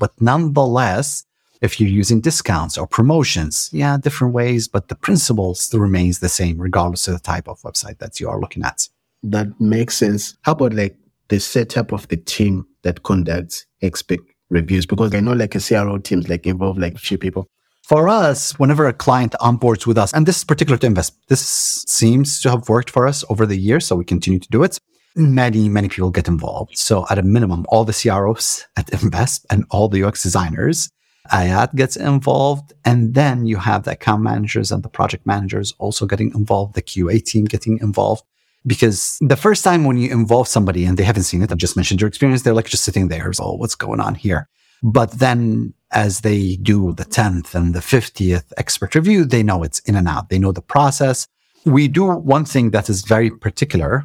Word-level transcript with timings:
But 0.00 0.20
nonetheless, 0.20 1.24
if 1.60 1.78
you're 1.78 1.88
using 1.88 2.20
discounts 2.20 2.78
or 2.78 2.86
promotions, 2.86 3.68
yeah, 3.72 3.98
different 3.98 4.34
ways, 4.34 4.66
but 4.66 4.88
the 4.88 4.94
principle 4.96 5.54
still 5.54 5.80
remains 5.80 6.18
the 6.18 6.28
same 6.28 6.58
regardless 6.58 7.06
of 7.06 7.14
the 7.14 7.20
type 7.20 7.46
of 7.46 7.60
website 7.60 7.98
that 7.98 8.18
you 8.18 8.28
are 8.28 8.40
looking 8.40 8.64
at. 8.64 8.88
That 9.22 9.60
makes 9.60 9.96
sense. 9.96 10.36
How 10.42 10.52
about 10.52 10.72
like 10.72 10.96
the 11.28 11.38
setup 11.38 11.92
of 11.92 12.08
the 12.08 12.16
team 12.16 12.66
that 12.82 13.02
conducts 13.02 13.66
expert 13.82 14.20
reviews? 14.48 14.86
Because 14.86 15.14
I 15.14 15.20
know 15.20 15.34
like 15.34 15.54
a 15.54 15.60
CRO 15.60 15.98
teams 15.98 16.28
like 16.30 16.46
involve 16.46 16.78
like 16.78 16.94
a 16.94 16.98
few 16.98 17.18
people. 17.18 17.46
For 17.82 18.08
us, 18.08 18.58
whenever 18.58 18.86
a 18.86 18.92
client 18.92 19.34
onboards 19.40 19.86
with 19.86 19.98
us, 19.98 20.14
and 20.14 20.24
this 20.24 20.38
is 20.38 20.44
particular 20.44 20.78
to 20.78 20.86
Invesp, 20.86 21.12
this 21.28 21.40
seems 21.86 22.40
to 22.40 22.50
have 22.50 22.68
worked 22.68 22.88
for 22.88 23.06
us 23.06 23.24
over 23.28 23.44
the 23.44 23.56
years, 23.56 23.84
so 23.84 23.96
we 23.96 24.04
continue 24.04 24.38
to 24.38 24.48
do 24.48 24.62
it. 24.62 24.78
Many, 25.16 25.68
many 25.68 25.88
people 25.88 26.10
get 26.10 26.28
involved. 26.28 26.76
So 26.78 27.06
at 27.10 27.18
a 27.18 27.22
minimum, 27.22 27.66
all 27.68 27.84
the 27.84 27.92
CROs 27.92 28.66
at 28.76 28.86
Invesp 28.90 29.44
and 29.50 29.64
all 29.70 29.88
the 29.88 30.04
UX 30.04 30.22
designers 30.22 30.90
Ayat 31.30 31.74
gets 31.74 31.96
involved. 31.96 32.72
And 32.84 33.14
then 33.14 33.46
you 33.46 33.56
have 33.56 33.84
the 33.84 33.92
account 33.92 34.22
managers 34.22 34.72
and 34.72 34.82
the 34.82 34.88
project 34.88 35.26
managers 35.26 35.72
also 35.78 36.06
getting 36.06 36.34
involved, 36.34 36.74
the 36.74 36.82
QA 36.82 37.24
team 37.24 37.44
getting 37.44 37.78
involved. 37.78 38.24
Because 38.66 39.16
the 39.20 39.36
first 39.36 39.64
time 39.64 39.84
when 39.84 39.96
you 39.96 40.10
involve 40.10 40.46
somebody 40.46 40.84
and 40.84 40.98
they 40.98 41.04
haven't 41.04 41.22
seen 41.22 41.42
it, 41.42 41.50
I 41.50 41.54
just 41.54 41.76
mentioned 41.76 42.00
your 42.00 42.08
experience, 42.08 42.42
they're 42.42 42.54
like 42.54 42.66
just 42.66 42.84
sitting 42.84 43.08
there. 43.08 43.32
So 43.32 43.52
what's 43.52 43.74
going 43.74 44.00
on 44.00 44.14
here? 44.14 44.48
But 44.82 45.12
then 45.12 45.72
as 45.92 46.20
they 46.20 46.56
do 46.56 46.92
the 46.92 47.04
10th 47.04 47.54
and 47.54 47.74
the 47.74 47.80
50th 47.80 48.52
expert 48.56 48.94
review, 48.94 49.24
they 49.24 49.42
know 49.42 49.62
it's 49.62 49.78
in 49.80 49.96
and 49.96 50.08
out. 50.08 50.28
They 50.28 50.38
know 50.38 50.52
the 50.52 50.62
process. 50.62 51.26
We 51.64 51.88
do 51.88 52.06
one 52.06 52.44
thing 52.44 52.70
that 52.70 52.88
is 52.88 53.02
very 53.02 53.30
particular 53.30 54.04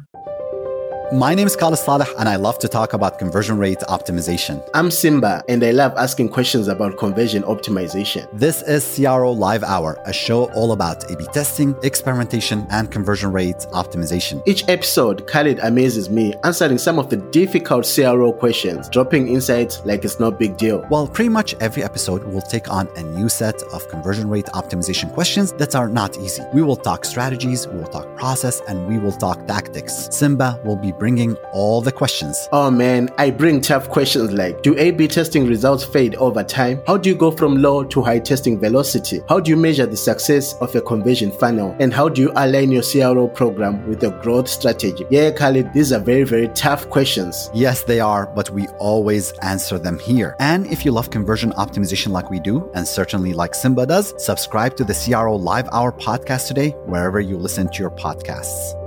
my 1.12 1.34
name 1.34 1.46
is 1.46 1.54
Khalid 1.54 1.78
Saleh, 1.78 2.08
and 2.18 2.28
I 2.28 2.34
love 2.34 2.58
to 2.58 2.68
talk 2.68 2.92
about 2.92 3.18
conversion 3.18 3.58
rate 3.58 3.78
optimization. 3.88 4.68
I'm 4.74 4.88
Simbar, 4.88 5.42
and 5.48 5.62
I 5.62 5.70
love 5.70 5.92
asking 5.96 6.30
questions 6.30 6.66
about 6.66 6.98
conversion 6.98 7.44
optimization. 7.44 8.26
This 8.32 8.62
is 8.62 8.96
CRO 8.96 9.30
Live 9.30 9.62
Hour, 9.62 10.00
a 10.04 10.12
show 10.12 10.50
all 10.52 10.72
about 10.72 11.08
A 11.10 11.16
B 11.16 11.24
testing, 11.32 11.76
experimentation, 11.84 12.66
and 12.70 12.90
conversion 12.90 13.30
rate 13.30 13.66
optimization. 13.72 14.42
Each 14.46 14.68
episode, 14.68 15.28
Khalid 15.28 15.60
amazes 15.60 16.10
me, 16.10 16.34
answering 16.42 16.78
some 16.78 16.98
of 16.98 17.08
the 17.08 17.18
difficult 17.30 17.86
CRO 17.86 18.32
questions, 18.32 18.88
dropping 18.88 19.28
insights 19.28 19.84
like 19.84 20.04
it's 20.04 20.18
no 20.18 20.32
big 20.32 20.56
deal. 20.56 20.84
Well, 20.90 21.06
pretty 21.06 21.30
much 21.30 21.54
every 21.60 21.84
episode 21.84 22.24
will 22.24 22.42
take 22.42 22.68
on 22.68 22.88
a 22.96 23.02
new 23.02 23.28
set 23.28 23.62
of 23.72 23.88
conversion 23.88 24.28
rate 24.28 24.46
optimization 24.46 25.12
questions 25.14 25.52
that 25.52 25.76
are 25.76 25.88
not 25.88 26.18
easy. 26.18 26.42
We 26.52 26.62
will 26.62 26.76
talk 26.76 27.04
strategies, 27.04 27.68
we 27.68 27.78
will 27.78 27.86
talk 27.86 28.16
process, 28.16 28.60
and 28.68 28.88
we 28.88 28.98
will 28.98 29.12
talk 29.12 29.46
tactics. 29.46 30.08
Simbar 30.08 30.62
will 30.64 30.74
be 30.74 30.94
bringing 30.98 31.34
all 31.52 31.80
the 31.80 31.92
questions. 31.92 32.48
Oh 32.52 32.70
man, 32.70 33.08
I 33.18 33.30
bring 33.30 33.60
tough 33.60 33.88
questions 33.88 34.32
like 34.32 34.62
Do 34.62 34.76
A 34.78 34.90
B 34.90 35.08
testing 35.08 35.46
results 35.46 35.84
fade 35.84 36.14
over 36.16 36.42
time? 36.42 36.82
How 36.86 36.96
do 36.96 37.08
you 37.08 37.14
go 37.14 37.30
from 37.30 37.62
low 37.62 37.84
to 37.84 38.02
high 38.02 38.18
testing 38.18 38.58
velocity? 38.58 39.20
How 39.28 39.40
do 39.40 39.50
you 39.50 39.56
measure 39.56 39.86
the 39.86 39.96
success 39.96 40.54
of 40.60 40.74
a 40.74 40.80
conversion 40.80 41.30
funnel? 41.32 41.76
And 41.80 41.92
how 41.92 42.08
do 42.08 42.22
you 42.22 42.32
align 42.36 42.70
your 42.70 42.82
CRO 42.82 43.28
program 43.28 43.86
with 43.88 44.02
your 44.02 44.12
growth 44.22 44.48
strategy? 44.48 45.04
Yeah, 45.10 45.30
Khalid, 45.30 45.72
these 45.72 45.92
are 45.92 46.00
very, 46.00 46.24
very 46.24 46.48
tough 46.48 46.88
questions. 46.90 47.50
Yes, 47.54 47.84
they 47.84 48.00
are, 48.00 48.26
but 48.26 48.50
we 48.50 48.66
always 48.78 49.32
answer 49.42 49.78
them 49.78 49.98
here. 49.98 50.36
And 50.38 50.66
if 50.66 50.84
you 50.84 50.92
love 50.92 51.10
conversion 51.10 51.52
optimization 51.52 52.12
like 52.12 52.30
we 52.30 52.40
do, 52.40 52.70
and 52.74 52.86
certainly 52.86 53.32
like 53.32 53.52
Simbar 53.52 53.86
does, 53.86 54.14
subscribe 54.22 54.76
to 54.76 54.84
the 54.84 54.94
CRO 54.94 55.36
Live 55.36 55.68
Hour 55.72 55.92
podcast 55.92 56.48
today, 56.48 56.70
wherever 56.86 57.20
you 57.20 57.36
listen 57.36 57.68
to 57.68 57.78
your 57.78 57.90
podcasts. 57.90 58.85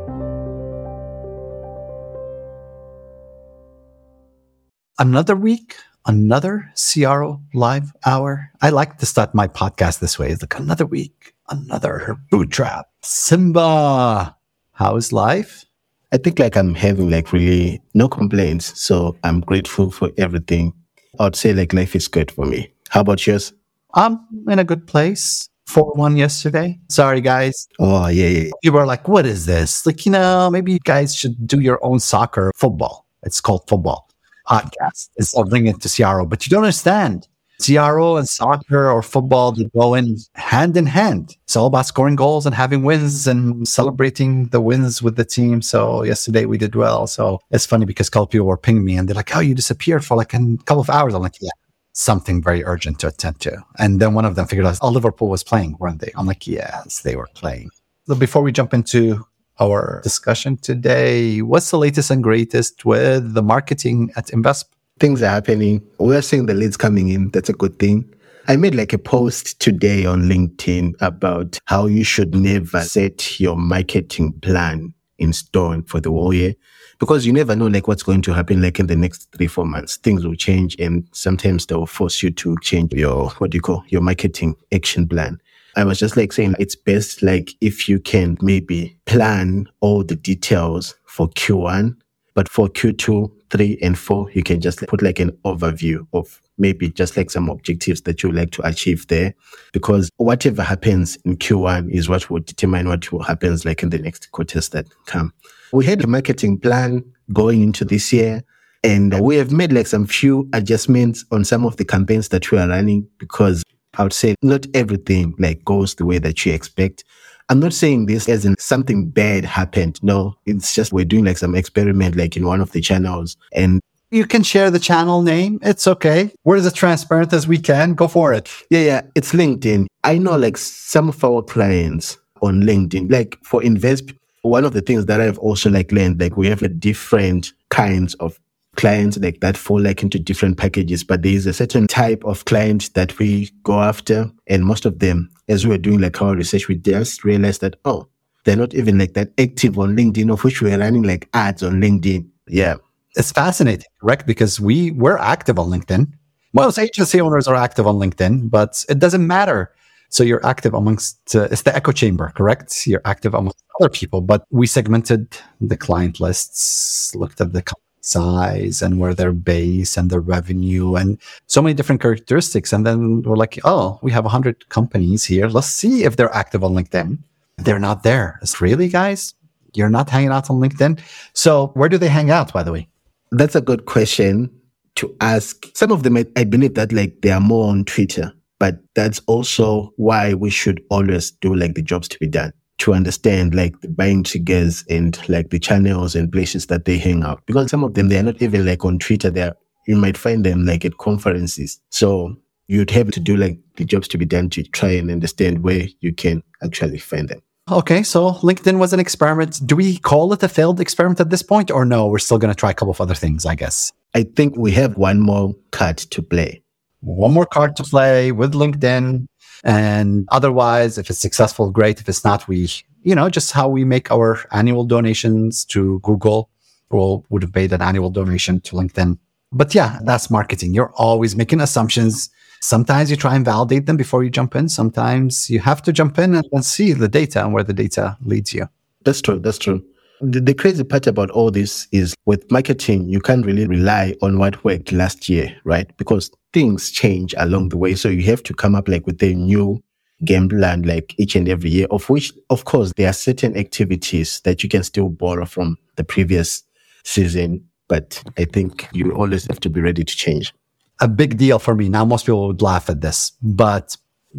Another 4.99 5.37
week, 5.37 5.77
another 6.07 6.69
CRO 6.75 7.41
live 7.53 7.93
hour. 8.05 8.51
I 8.61 8.69
like 8.69 8.97
to 8.97 9.05
start 9.05 9.33
my 9.33 9.47
podcast 9.47 9.99
this 9.99 10.19
way. 10.19 10.29
It's 10.29 10.41
like 10.41 10.59
another 10.59 10.85
week, 10.85 11.33
another 11.47 12.17
boot 12.29 12.51
trap. 12.51 12.89
Simbar, 13.01 14.35
how 14.73 14.95
is 14.97 15.13
life? 15.13 15.63
I 16.11 16.17
think 16.17 16.37
like 16.37 16.57
I'm 16.57 16.75
having 16.75 17.09
like 17.09 17.31
really 17.31 17.81
no 17.93 18.09
complaints. 18.09 18.77
So 18.77 19.15
I'm 19.23 19.39
grateful 19.39 19.89
for 19.89 20.11
everything. 20.17 20.73
I'd 21.17 21.37
say 21.37 21.53
like 21.53 21.71
life 21.71 21.95
is 21.95 22.09
good 22.09 22.29
for 22.29 22.45
me. 22.45 22.73
How 22.89 22.99
about 22.99 23.25
yours? 23.25 23.53
I'm 23.93 24.19
in 24.49 24.59
a 24.59 24.65
good 24.65 24.85
place. 24.85 25.47
4 25.67 25.93
1 25.93 26.17
yesterday. 26.17 26.77
Sorry, 26.89 27.21
guys. 27.21 27.69
Oh, 27.79 28.07
yeah, 28.07 28.27
yeah. 28.27 28.49
People 28.61 28.79
are 28.79 28.85
like, 28.85 29.07
what 29.07 29.25
is 29.25 29.45
this? 29.45 29.85
Like, 29.85 30.05
you 30.05 30.11
know, 30.11 30.49
maybe 30.51 30.73
you 30.73 30.79
guys 30.83 31.15
should 31.15 31.47
do 31.47 31.61
your 31.61 31.79
own 31.85 32.01
soccer 32.01 32.51
football. 32.53 33.05
It's 33.23 33.39
called 33.39 33.65
football 33.69 34.08
podcast 34.49 35.09
is 35.17 35.35
bringing 35.49 35.75
it 35.75 35.81
to 35.81 35.89
CRO, 35.89 36.25
but 36.25 36.45
you 36.45 36.49
don't 36.49 36.63
understand. 36.63 37.27
CRO 37.63 38.15
and 38.15 38.27
soccer 38.27 38.89
or 38.89 39.01
football, 39.01 39.51
they 39.51 39.65
go 39.75 39.93
in 39.93 40.15
hand 40.35 40.77
in 40.77 40.85
hand. 40.85 41.35
It's 41.43 41.57
all 41.57 41.67
about 41.67 41.85
scoring 41.85 42.15
goals 42.15 42.45
and 42.45 42.55
having 42.55 42.83
wins 42.83 43.27
and 43.27 43.67
celebrating 43.67 44.47
the 44.47 44.61
wins 44.61 45.03
with 45.03 45.17
the 45.17 45.25
team. 45.25 45.61
So 45.61 46.03
yesterday 46.03 46.45
we 46.45 46.57
did 46.57 46.75
well. 46.75 47.05
So 47.05 47.39
it's 47.51 47.65
funny 47.65 47.85
because 47.85 48.07
a 48.07 48.11
couple 48.11 48.27
people 48.27 48.47
were 48.47 48.57
pinging 48.57 48.85
me 48.85 48.95
and 48.95 49.07
they're 49.07 49.15
like, 49.15 49.35
Oh, 49.35 49.41
you 49.41 49.53
disappeared 49.55 50.05
for 50.05 50.15
like 50.15 50.33
a 50.33 50.39
couple 50.65 50.79
of 50.79 50.89
hours. 50.89 51.13
I'm 51.13 51.21
like, 51.21 51.41
Yeah, 51.41 51.49
something 51.91 52.41
very 52.41 52.63
urgent 52.63 52.99
to 52.99 53.07
attend 53.07 53.41
to. 53.41 53.61
And 53.77 53.99
then 53.99 54.13
one 54.13 54.23
of 54.23 54.35
them 54.35 54.47
figured 54.47 54.65
out, 54.65 54.79
Oh, 54.81 54.89
Liverpool 54.89 55.27
was 55.27 55.43
playing, 55.43 55.75
weren't 55.79 55.99
they? 55.99 56.13
I'm 56.15 56.27
like, 56.27 56.47
Yes, 56.47 57.01
they 57.01 57.17
were 57.17 57.27
playing. 57.35 57.69
So 58.07 58.15
before 58.15 58.41
we 58.41 58.53
jump 58.53 58.73
into 58.73 59.25
our 59.59 60.01
discussion 60.03 60.57
today. 60.57 61.41
What's 61.41 61.71
the 61.71 61.77
latest 61.77 62.11
and 62.11 62.23
greatest 62.23 62.85
with 62.85 63.33
the 63.33 63.41
marketing 63.41 64.11
at 64.15 64.27
Invesp? 64.27 64.65
Things 64.99 65.21
are 65.21 65.29
happening. 65.29 65.81
We're 65.97 66.21
seeing 66.21 66.45
the 66.45 66.53
leads 66.53 66.77
coming 66.77 67.09
in. 67.09 67.29
That's 67.29 67.49
a 67.49 67.53
good 67.53 67.79
thing. 67.79 68.13
I 68.47 68.55
made 68.55 68.73
like 68.73 68.93
a 68.93 68.97
post 68.97 69.59
today 69.59 70.05
on 70.05 70.23
LinkedIn 70.23 70.95
about 71.01 71.59
how 71.65 71.85
you 71.85 72.03
should 72.03 72.33
never 72.33 72.81
set 72.81 73.39
your 73.39 73.55
marketing 73.55 74.33
plan 74.41 74.93
in 75.19 75.33
stone 75.33 75.83
for 75.83 75.99
the 75.99 76.09
whole 76.09 76.33
year 76.33 76.55
because 76.99 77.25
you 77.25 77.33
never 77.33 77.55
know 77.55 77.67
like 77.67 77.87
what's 77.87 78.03
going 78.03 78.21
to 78.23 78.33
happen 78.33 78.61
like 78.61 78.79
in 78.79 78.87
the 78.87 78.95
next 78.95 79.31
three, 79.35 79.47
four 79.47 79.65
months. 79.65 79.97
Things 79.97 80.25
will 80.25 80.35
change 80.35 80.75
and 80.79 81.07
sometimes 81.11 81.65
they 81.65 81.75
will 81.75 81.85
force 81.85 82.23
you 82.23 82.31
to 82.31 82.57
change 82.61 82.93
your, 82.93 83.29
what 83.37 83.51
do 83.51 83.57
you 83.57 83.61
call 83.61 83.83
your 83.87 84.01
marketing 84.01 84.55
action 84.73 85.07
plan. 85.07 85.39
I 85.79 85.85
was 85.85 85.97
just 85.97 86.17
like 86.17 86.33
saying 86.33 86.55
it's 86.59 86.75
best 86.75 87.23
like 87.23 87.53
if 87.61 87.87
you 87.87 88.01
can 88.01 88.37
maybe 88.41 88.99
plan 89.05 89.65
all 89.79 90.03
the 90.03 90.17
details 90.17 90.93
for 91.05 91.29
Q1, 91.29 91.95
but 92.33 92.49
for 92.49 92.67
Q2, 92.67 93.31
three 93.49 93.79
and 93.81 93.97
four, 93.97 94.29
you 94.31 94.43
can 94.43 94.59
just 94.59 94.85
put 94.87 95.01
like 95.01 95.21
an 95.21 95.31
overview 95.45 96.05
of 96.11 96.41
maybe 96.57 96.89
just 96.89 97.15
like 97.15 97.31
some 97.31 97.47
objectives 97.47 98.01
that 98.01 98.21
you 98.21 98.29
like 98.29 98.51
to 98.51 98.67
achieve 98.67 99.07
there. 99.07 99.33
Because 99.71 100.09
whatever 100.17 100.63
happens 100.63 101.15
in 101.23 101.37
Q1 101.37 101.89
is 101.91 102.09
what 102.09 102.29
will 102.29 102.41
determine 102.41 102.89
what 102.89 103.25
happens 103.25 103.63
like 103.63 103.81
in 103.81 103.89
the 103.89 103.99
next 103.99 104.33
quarters 104.33 104.67
that 104.69 104.85
come. 105.05 105.31
We 105.71 105.85
had 105.85 106.03
a 106.03 106.07
marketing 106.07 106.59
plan 106.59 107.05
going 107.31 107.61
into 107.61 107.85
this 107.85 108.11
year. 108.11 108.43
And 108.83 109.17
we 109.21 109.37
have 109.37 109.53
made 109.53 109.71
like 109.71 109.87
some 109.87 110.07
few 110.07 110.49
adjustments 110.51 111.23
on 111.31 111.45
some 111.45 111.65
of 111.65 111.77
the 111.77 111.85
campaigns 111.85 112.29
that 112.29 112.51
we 112.51 112.57
are 112.57 112.67
running 112.67 113.07
because 113.17 113.63
I 113.97 114.03
would 114.03 114.13
say 114.13 114.35
not 114.41 114.65
everything 114.73 115.35
like 115.39 115.65
goes 115.65 115.95
the 115.95 116.05
way 116.05 116.19
that 116.19 116.45
you 116.45 116.53
expect. 116.53 117.03
I'm 117.49 117.59
not 117.59 117.73
saying 117.73 118.05
this 118.05 118.29
as 118.29 118.45
in 118.45 118.55
something 118.59 119.09
bad 119.09 119.43
happened. 119.43 120.01
No, 120.03 120.35
it's 120.45 120.75
just 120.75 120.93
we're 120.93 121.05
doing 121.05 121.25
like 121.25 121.37
some 121.37 121.55
experiment 121.55 122.15
like 122.15 122.37
in 122.37 122.45
one 122.45 122.61
of 122.61 122.71
the 122.71 122.81
channels 122.81 123.35
and 123.53 123.81
you 124.11 124.25
can 124.25 124.41
share 124.41 124.71
the 124.71 124.79
channel 124.79 125.21
name. 125.21 125.59
It's 125.61 125.87
okay. 125.87 126.31
We're 126.43 126.57
as 126.57 126.73
transparent 126.73 127.31
as 127.31 127.47
we 127.47 127.59
can. 127.59 127.93
Go 127.93 128.07
for 128.07 128.33
it. 128.33 128.49
Yeah, 128.69 128.79
yeah. 128.79 129.01
It's 129.15 129.33
LinkedIn. 129.33 129.85
I 130.03 130.17
know 130.17 130.35
like 130.35 130.57
some 130.57 131.09
of 131.09 131.23
our 131.23 131.43
clients 131.43 132.17
on 132.41 132.63
LinkedIn, 132.63 133.11
like 133.11 133.37
for 133.43 133.61
Invesp, 133.61 134.15
one 134.41 134.65
of 134.65 134.73
the 134.73 134.81
things 134.81 135.05
that 135.05 135.21
I've 135.21 135.37
also 135.37 135.69
like 135.69 135.91
learned, 135.91 136.19
like 136.19 136.37
we 136.37 136.47
have 136.47 136.61
like 136.61 136.79
different 136.79 137.53
kinds 137.69 138.15
of 138.15 138.39
clients 138.75 139.17
like 139.17 139.39
that 139.41 139.57
fall 139.57 139.81
like 139.81 140.03
into 140.03 140.19
different 140.19 140.57
packages, 140.57 141.03
but 141.03 141.21
there 141.21 141.33
is 141.33 141.45
a 141.45 141.53
certain 141.53 141.87
type 141.87 142.23
of 142.23 142.45
client 142.45 142.93
that 142.93 143.17
we 143.19 143.51
go 143.63 143.81
after. 143.81 144.31
And 144.47 144.65
most 144.65 144.85
of 144.85 144.99
them, 144.99 145.29
as 145.47 145.65
we 145.65 145.71
were 145.71 145.77
doing 145.77 145.99
like 145.99 146.21
our 146.21 146.35
research, 146.35 146.67
we 146.67 146.75
just 146.75 147.23
realized 147.23 147.61
that, 147.61 147.75
oh, 147.85 148.07
they're 148.45 148.55
not 148.55 148.73
even 148.73 148.97
like 148.97 149.13
that 149.13 149.31
active 149.37 149.77
on 149.77 149.95
LinkedIn, 149.95 150.31
of 150.31 150.43
which 150.43 150.61
we're 150.61 150.77
running 150.77 151.03
like 151.03 151.27
ads 151.33 151.63
on 151.63 151.81
LinkedIn. 151.81 152.27
Yeah. 152.47 152.75
It's 153.15 153.31
fascinating, 153.31 153.87
correct? 153.99 154.25
Because 154.25 154.59
we 154.59 154.91
we're 154.91 155.17
active 155.17 155.59
on 155.59 155.69
LinkedIn. 155.69 156.13
Most 156.53 156.79
agency 156.79 157.19
owners 157.19 157.47
are 157.47 157.55
active 157.55 157.85
on 157.85 157.95
LinkedIn, 157.95 158.49
but 158.49 158.85
it 158.87 158.99
doesn't 158.99 159.25
matter. 159.25 159.73
So 160.09 160.23
you're 160.23 160.43
active 160.45 160.73
amongst, 160.73 161.35
uh, 161.35 161.47
it's 161.51 161.61
the 161.61 161.75
echo 161.75 161.91
chamber, 161.91 162.31
correct? 162.35 162.87
You're 162.87 163.01
active 163.05 163.35
amongst 163.35 163.63
other 163.79 163.89
people, 163.89 164.21
but 164.21 164.43
we 164.49 164.65
segmented 164.65 165.37
the 165.61 165.77
client 165.77 166.19
lists, 166.19 167.15
looked 167.15 167.41
at 167.41 167.53
the 167.53 167.61
size 168.01 168.81
and 168.81 168.99
where 168.99 169.13
they're 169.13 169.31
based 169.31 169.97
and 169.97 170.09
their 170.09 170.19
revenue 170.19 170.95
and 170.95 171.17
so 171.47 171.61
many 171.61 171.73
different 171.73 172.01
characteristics. 172.01 172.73
And 172.73 172.85
then 172.85 173.21
we're 173.23 173.35
like, 173.35 173.59
oh, 173.63 173.99
we 174.01 174.11
have 174.11 174.23
100 174.23 174.69
companies 174.69 175.25
here. 175.25 175.47
Let's 175.47 175.67
see 175.67 176.03
if 176.03 176.15
they're 176.15 176.33
active 176.33 176.63
on 176.63 176.73
LinkedIn. 176.73 177.19
They're 177.57 177.79
not 177.79 178.03
there. 178.03 178.39
It's 178.41 178.61
really, 178.61 178.87
guys? 178.87 179.33
You're 179.73 179.89
not 179.89 180.09
hanging 180.09 180.29
out 180.29 180.49
on 180.49 180.59
LinkedIn? 180.59 180.99
So 181.33 181.67
where 181.75 181.89
do 181.89 181.97
they 181.97 182.07
hang 182.07 182.31
out, 182.31 182.53
by 182.53 182.63
the 182.63 182.71
way? 182.71 182.87
That's 183.31 183.55
a 183.55 183.61
good 183.61 183.85
question. 183.85 184.49
to 184.95 185.15
ask. 185.21 185.65
Some 185.75 185.91
of 185.91 186.03
them, 186.03 186.17
I, 186.17 186.25
I 186.35 186.43
believe 186.43 186.73
that 186.73 186.91
like 186.91 187.21
they 187.21 187.31
are 187.31 187.39
more 187.39 187.69
on 187.69 187.85
Twitter, 187.85 188.33
but 188.59 188.79
that's 188.95 189.19
also 189.27 189.93
why 189.95 190.33
we 190.33 190.49
should 190.49 190.83
always 190.89 191.31
do 191.31 191.55
like 191.55 191.75
the 191.75 191.81
jobs 191.81 192.07
to 192.09 192.19
be 192.19 192.27
done 192.27 192.51
to 192.79 192.93
understand 192.93 193.53
like 193.53 193.79
the 193.81 193.87
buying 193.87 194.23
triggers 194.23 194.83
and 194.89 195.17
like 195.29 195.49
the 195.49 195.59
channels 195.59 196.15
and 196.15 196.31
places 196.31 196.65
that 196.67 196.85
they 196.85 196.97
hang 196.97 197.23
out. 197.23 197.45
Because 197.45 197.69
some 197.69 197.83
of 197.83 197.93
them, 197.93 198.09
they 198.09 198.17
are 198.17 198.23
not 198.23 198.41
even 198.41 198.65
like 198.65 198.83
on 198.83 198.99
Twitter. 198.99 199.29
They're, 199.29 199.55
you 199.87 199.95
might 199.95 200.17
find 200.17 200.45
them 200.45 200.65
like 200.65 200.85
at 200.85 200.97
conferences. 200.97 201.79
So 201.89 202.35
you'd 202.67 202.91
have 202.91 203.11
to 203.11 203.19
do 203.19 203.35
like 203.35 203.59
the 203.75 203.85
jobs 203.85 204.07
to 204.09 204.17
be 204.17 204.25
done 204.25 204.49
to 204.51 204.63
try 204.63 204.91
and 204.91 205.11
understand 205.11 205.63
where 205.63 205.87
you 205.99 206.13
can 206.13 206.41
actually 206.63 206.99
find 206.99 207.29
them. 207.29 207.41
Okay, 207.71 208.01
so 208.01 208.31
LinkedIn 208.31 208.79
was 208.79 208.93
an 208.93 208.99
experiment. 208.99 209.61
Do 209.65 209.75
we 209.75 209.99
call 209.99 210.33
it 210.33 210.41
a 210.41 210.49
failed 210.49 210.79
experiment 210.79 211.19
at 211.19 211.29
this 211.29 211.43
point, 211.43 211.69
or 211.69 211.85
no? 211.85 212.07
We're 212.07 212.17
still 212.17 212.39
going 212.39 212.51
to 212.51 212.59
try 212.59 212.71
a 212.71 212.73
couple 212.73 212.91
of 212.91 212.99
other 212.99 213.13
things, 213.13 213.45
I 213.45 213.53
guess. 213.53 213.91
I 214.15 214.23
think 214.23 214.57
we 214.57 214.71
have 214.71 214.97
one 214.97 215.19
more 215.19 215.53
card 215.71 215.97
to 215.97 216.23
play. 216.23 216.63
One 217.01 217.31
more 217.31 217.45
card 217.45 217.75
to 217.75 217.83
play 217.83 218.31
with 218.31 218.53
LinkedIn. 218.53 219.27
And 219.63 220.27
otherwise, 220.31 220.97
if 220.97 221.09
it's 221.09 221.19
successful, 221.19 221.71
great. 221.71 221.99
If 221.99 222.07
it's 222.07 222.23
not, 222.23 222.47
we, 222.47 222.69
you 223.03 223.15
know, 223.15 223.29
just 223.29 223.51
how 223.51 223.67
we 223.67 223.83
make 223.83 224.11
our 224.11 224.39
annual 224.51 224.85
donations 224.85 225.65
to 225.65 225.99
Google. 225.99 226.49
We'll 226.91 227.25
would 227.29 227.43
have 227.43 227.53
made 227.53 227.71
an 227.71 227.81
annual 227.81 228.09
donation 228.09 228.61
to 228.61 228.75
LinkedIn. 228.75 229.17
But 229.51 229.75
yeah, 229.75 229.99
that's 230.03 230.29
marketing. 230.29 230.73
You're 230.73 230.93
always 230.95 231.35
making 231.35 231.61
assumptions. 231.61 232.29
Sometimes 232.61 233.09
you 233.09 233.15
try 233.15 233.35
and 233.35 233.45
validate 233.45 233.85
them 233.85 233.97
before 233.97 234.23
you 234.23 234.29
jump 234.29 234.55
in. 234.55 234.69
Sometimes 234.69 235.49
you 235.49 235.59
have 235.59 235.81
to 235.83 235.93
jump 235.93 236.19
in 236.19 236.35
and 236.35 236.65
see 236.65 236.93
the 236.93 237.07
data 237.07 237.43
and 237.43 237.53
where 237.53 237.63
the 237.63 237.73
data 237.73 238.17
leads 238.21 238.53
you. 238.53 238.67
That's 239.03 239.21
true. 239.21 239.39
That's 239.39 239.57
true. 239.57 239.83
The, 240.21 240.41
the, 240.41 240.53
crazy 240.53 240.83
part 240.83 241.07
about 241.07 241.29
all 241.31 241.49
this 241.49 241.87
is 241.93 242.13
with 242.25 242.51
marketing, 242.51 243.07
you 243.07 243.21
can't 243.21 243.45
really 243.45 243.65
rely 243.67 244.15
on 244.21 244.37
what 244.37 244.63
worked 244.65 244.91
last 244.91 245.29
year, 245.29 245.55
right? 245.63 245.89
Because 245.97 246.29
things 246.51 246.91
change 246.91 247.33
along 247.37 247.69
the 247.69 247.77
way. 247.77 247.95
So 247.95 248.09
you 248.09 248.23
have 248.23 248.43
to 248.43 248.53
come 248.53 248.75
up 248.75 248.89
like 248.89 249.05
with 249.05 249.23
a 249.23 249.33
new 249.33 249.81
game 250.25 250.49
plan 250.49 250.81
like 250.81 251.15
each 251.17 251.35
and 251.35 251.47
every 251.47 251.69
year, 251.69 251.87
of 251.91 252.09
which, 252.09 252.33
of 252.49 252.65
course, 252.65 252.91
there 252.97 253.09
are 253.09 253.13
certain 253.13 253.55
activities 253.55 254.41
that 254.41 254.61
you 254.61 254.69
can 254.69 254.83
still 254.83 255.09
borrow 255.09 255.45
from 255.45 255.77
the 255.95 256.03
previous 256.03 256.63
season. 257.03 257.65
But 257.87 258.21
I 258.37 258.45
think 258.45 258.87
you 258.91 259.11
always 259.13 259.47
have 259.47 259.59
to 259.61 259.69
be 259.69 259.81
ready 259.81 260.03
to 260.03 260.15
change. 260.15 260.53
A 260.99 261.07
big 261.07 261.37
deal 261.37 261.59
for 261.59 261.75
me. 261.75 261.87
Now, 261.87 262.03
most 262.03 262.25
people 262.25 262.47
would 262.47 262.61
laugh 262.61 262.89
at 262.89 263.01
this, 263.01 263.31
but 263.41 263.95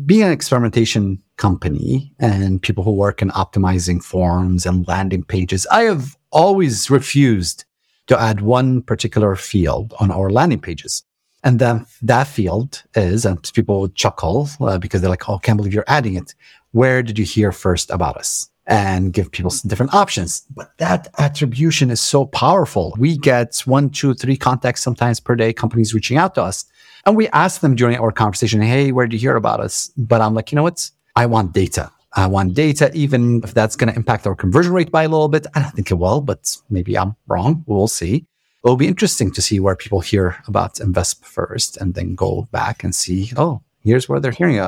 being 0.06 0.22
an 0.22 0.32
experimentation 0.32 1.22
company 1.36 2.12
and 2.18 2.62
people 2.62 2.84
who 2.84 2.92
work 2.92 3.22
in 3.22 3.30
optimizing 3.30 4.02
forms 4.02 4.66
and 4.66 4.86
landing 4.86 5.24
pages, 5.24 5.66
I 5.70 5.82
have 5.82 6.16
always 6.30 6.90
refused 6.90 7.64
to 8.06 8.20
add 8.20 8.40
one 8.40 8.82
particular 8.82 9.36
field 9.36 9.94
on 10.00 10.10
our 10.10 10.30
landing 10.30 10.60
pages. 10.60 11.02
And 11.42 11.58
then 11.58 11.86
that 12.02 12.26
field 12.26 12.82
is, 12.94 13.24
and 13.24 13.42
people 13.54 13.88
chuckle 13.88 14.48
uh, 14.60 14.78
because 14.78 15.00
they're 15.00 15.10
like, 15.10 15.28
Oh, 15.28 15.38
can't 15.38 15.56
believe 15.56 15.72
you're 15.72 15.84
adding 15.86 16.14
it. 16.14 16.34
Where 16.72 17.02
did 17.02 17.18
you 17.18 17.24
hear 17.24 17.50
first 17.50 17.90
about 17.90 18.16
us? 18.16 18.48
And 18.66 19.12
give 19.12 19.32
people 19.32 19.52
different 19.66 19.94
options. 19.94 20.42
But 20.54 20.76
that 20.78 21.08
attribution 21.18 21.90
is 21.90 22.00
so 22.00 22.26
powerful. 22.26 22.94
We 22.98 23.16
get 23.16 23.60
one, 23.64 23.90
two, 23.90 24.14
three 24.14 24.36
contacts 24.36 24.82
sometimes 24.82 25.18
per 25.18 25.34
day, 25.34 25.52
companies 25.52 25.94
reaching 25.94 26.18
out 26.18 26.36
to 26.36 26.42
us. 26.42 26.66
And 27.06 27.16
we 27.16 27.28
ask 27.28 27.60
them 27.60 27.74
during 27.74 27.96
our 27.96 28.12
conversation, 28.12 28.60
Hey, 28.60 28.92
where 28.92 29.06
did 29.06 29.14
you 29.14 29.28
hear 29.28 29.36
about 29.36 29.60
us? 29.60 29.90
But 29.96 30.20
I'm 30.20 30.34
like, 30.34 30.52
you 30.52 30.56
know 30.56 30.62
what? 30.62 30.90
I 31.16 31.26
want 31.26 31.52
data. 31.52 31.90
I 32.14 32.26
want 32.26 32.54
data, 32.54 32.90
even 32.92 33.40
if 33.44 33.54
that's 33.54 33.76
going 33.76 33.90
to 33.90 33.96
impact 33.96 34.26
our 34.26 34.34
conversion 34.34 34.72
rate 34.72 34.90
by 34.90 35.04
a 35.04 35.08
little 35.08 35.28
bit. 35.28 35.46
I 35.54 35.60
don't 35.60 35.70
think 35.72 35.90
it 35.90 35.94
will, 35.94 36.20
but 36.20 36.56
maybe 36.68 36.98
I'm 36.98 37.14
wrong. 37.28 37.64
We'll 37.66 37.88
see. 37.88 38.26
It'll 38.64 38.76
be 38.76 38.88
interesting 38.88 39.30
to 39.32 39.40
see 39.40 39.60
where 39.60 39.76
people 39.76 40.00
hear 40.00 40.36
about 40.46 40.74
Invesp 40.76 41.24
first 41.24 41.76
and 41.76 41.94
then 41.94 42.14
go 42.14 42.48
back 42.50 42.84
and 42.84 42.94
see, 42.94 43.32
oh, 43.36 43.62
here's 43.82 44.08
where 44.08 44.20
they're 44.20 44.32
hearing 44.32 44.58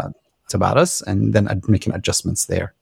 about 0.54 0.76
us 0.76 1.02
and 1.02 1.32
then 1.32 1.48
making 1.66 1.94
adjustments 1.94 2.46
there. 2.46 2.74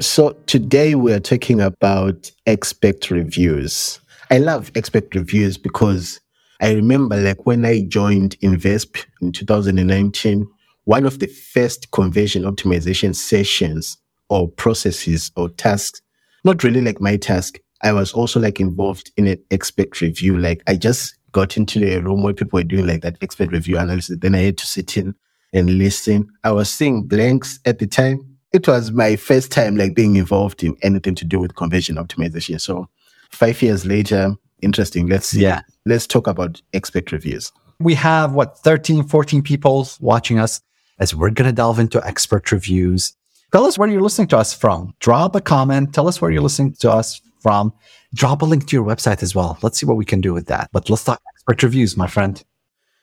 So 0.00 0.36
today 0.46 0.96
we're 0.96 1.20
talking 1.20 1.60
about 1.60 2.32
expert 2.46 3.08
reviews. 3.10 4.00
I 4.32 4.38
love 4.38 4.72
expert 4.74 5.14
reviews 5.14 5.58
because 5.58 6.18
I 6.62 6.72
remember 6.72 7.18
like 7.18 7.44
when 7.44 7.66
I 7.66 7.82
joined 7.82 8.40
Invesp 8.40 9.04
in 9.20 9.30
2019, 9.30 10.48
one 10.84 11.04
of 11.04 11.18
the 11.18 11.26
first 11.26 11.90
conversion 11.90 12.44
optimization 12.44 13.14
sessions 13.14 13.98
or 14.30 14.48
processes 14.48 15.30
or 15.36 15.50
tasks, 15.50 16.00
not 16.44 16.64
really 16.64 16.80
like 16.80 16.98
my 16.98 17.18
task. 17.18 17.58
I 17.82 17.92
was 17.92 18.14
also 18.14 18.40
like 18.40 18.58
involved 18.58 19.12
in 19.18 19.26
an 19.26 19.36
expert 19.50 20.00
review. 20.00 20.38
Like 20.38 20.62
I 20.66 20.76
just 20.76 21.14
got 21.32 21.58
into 21.58 21.78
the 21.78 21.98
room 21.98 22.22
where 22.22 22.32
people 22.32 22.56
were 22.56 22.64
doing 22.64 22.86
like 22.86 23.02
that 23.02 23.18
expert 23.20 23.52
review 23.52 23.76
analysis. 23.76 24.16
Then 24.18 24.34
I 24.34 24.38
had 24.38 24.56
to 24.56 24.66
sit 24.66 24.96
in 24.96 25.14
and 25.52 25.76
listen. 25.76 26.26
I 26.42 26.52
was 26.52 26.70
seeing 26.70 27.02
blanks 27.02 27.60
at 27.66 27.80
the 27.80 27.86
time. 27.86 28.38
It 28.50 28.66
was 28.66 28.92
my 28.92 29.16
first 29.16 29.52
time 29.52 29.76
like 29.76 29.94
being 29.94 30.16
involved 30.16 30.64
in 30.64 30.74
anything 30.80 31.16
to 31.16 31.26
do 31.26 31.38
with 31.38 31.54
conversion 31.54 31.96
optimization. 31.96 32.58
So 32.58 32.88
five 33.32 33.60
years 33.62 33.84
later, 33.84 34.34
interesting. 34.60 35.08
Let's 35.08 35.26
see. 35.26 35.42
Yeah. 35.42 35.62
Let's 35.84 36.06
talk 36.06 36.26
about 36.26 36.62
expert 36.72 37.10
reviews. 37.12 37.52
We 37.80 37.94
have 37.94 38.32
what 38.32 38.58
13, 38.58 39.04
14 39.04 39.42
people 39.42 39.88
watching 40.00 40.38
us 40.38 40.60
as 40.98 41.14
we're 41.14 41.30
going 41.30 41.48
to 41.48 41.52
delve 41.52 41.78
into 41.78 42.04
expert 42.06 42.52
reviews. 42.52 43.16
Tell 43.50 43.64
us 43.64 43.76
where 43.76 43.88
you're 43.88 44.00
listening 44.00 44.28
to 44.28 44.38
us 44.38 44.54
from. 44.54 44.94
Drop 45.00 45.34
a 45.34 45.40
comment. 45.40 45.92
Tell 45.92 46.08
us 46.08 46.20
where 46.20 46.30
you're 46.30 46.42
listening 46.42 46.74
to 46.74 46.90
us 46.90 47.20
from. 47.40 47.72
Drop 48.14 48.42
a 48.42 48.44
link 48.44 48.66
to 48.68 48.76
your 48.76 48.84
website 48.84 49.22
as 49.22 49.34
well. 49.34 49.58
Let's 49.62 49.78
see 49.78 49.86
what 49.86 49.96
we 49.96 50.04
can 50.04 50.20
do 50.20 50.32
with 50.32 50.46
that. 50.46 50.70
But 50.72 50.88
let's 50.88 51.04
talk 51.04 51.20
expert 51.34 51.62
reviews, 51.62 51.96
my 51.96 52.06
friend. 52.06 52.42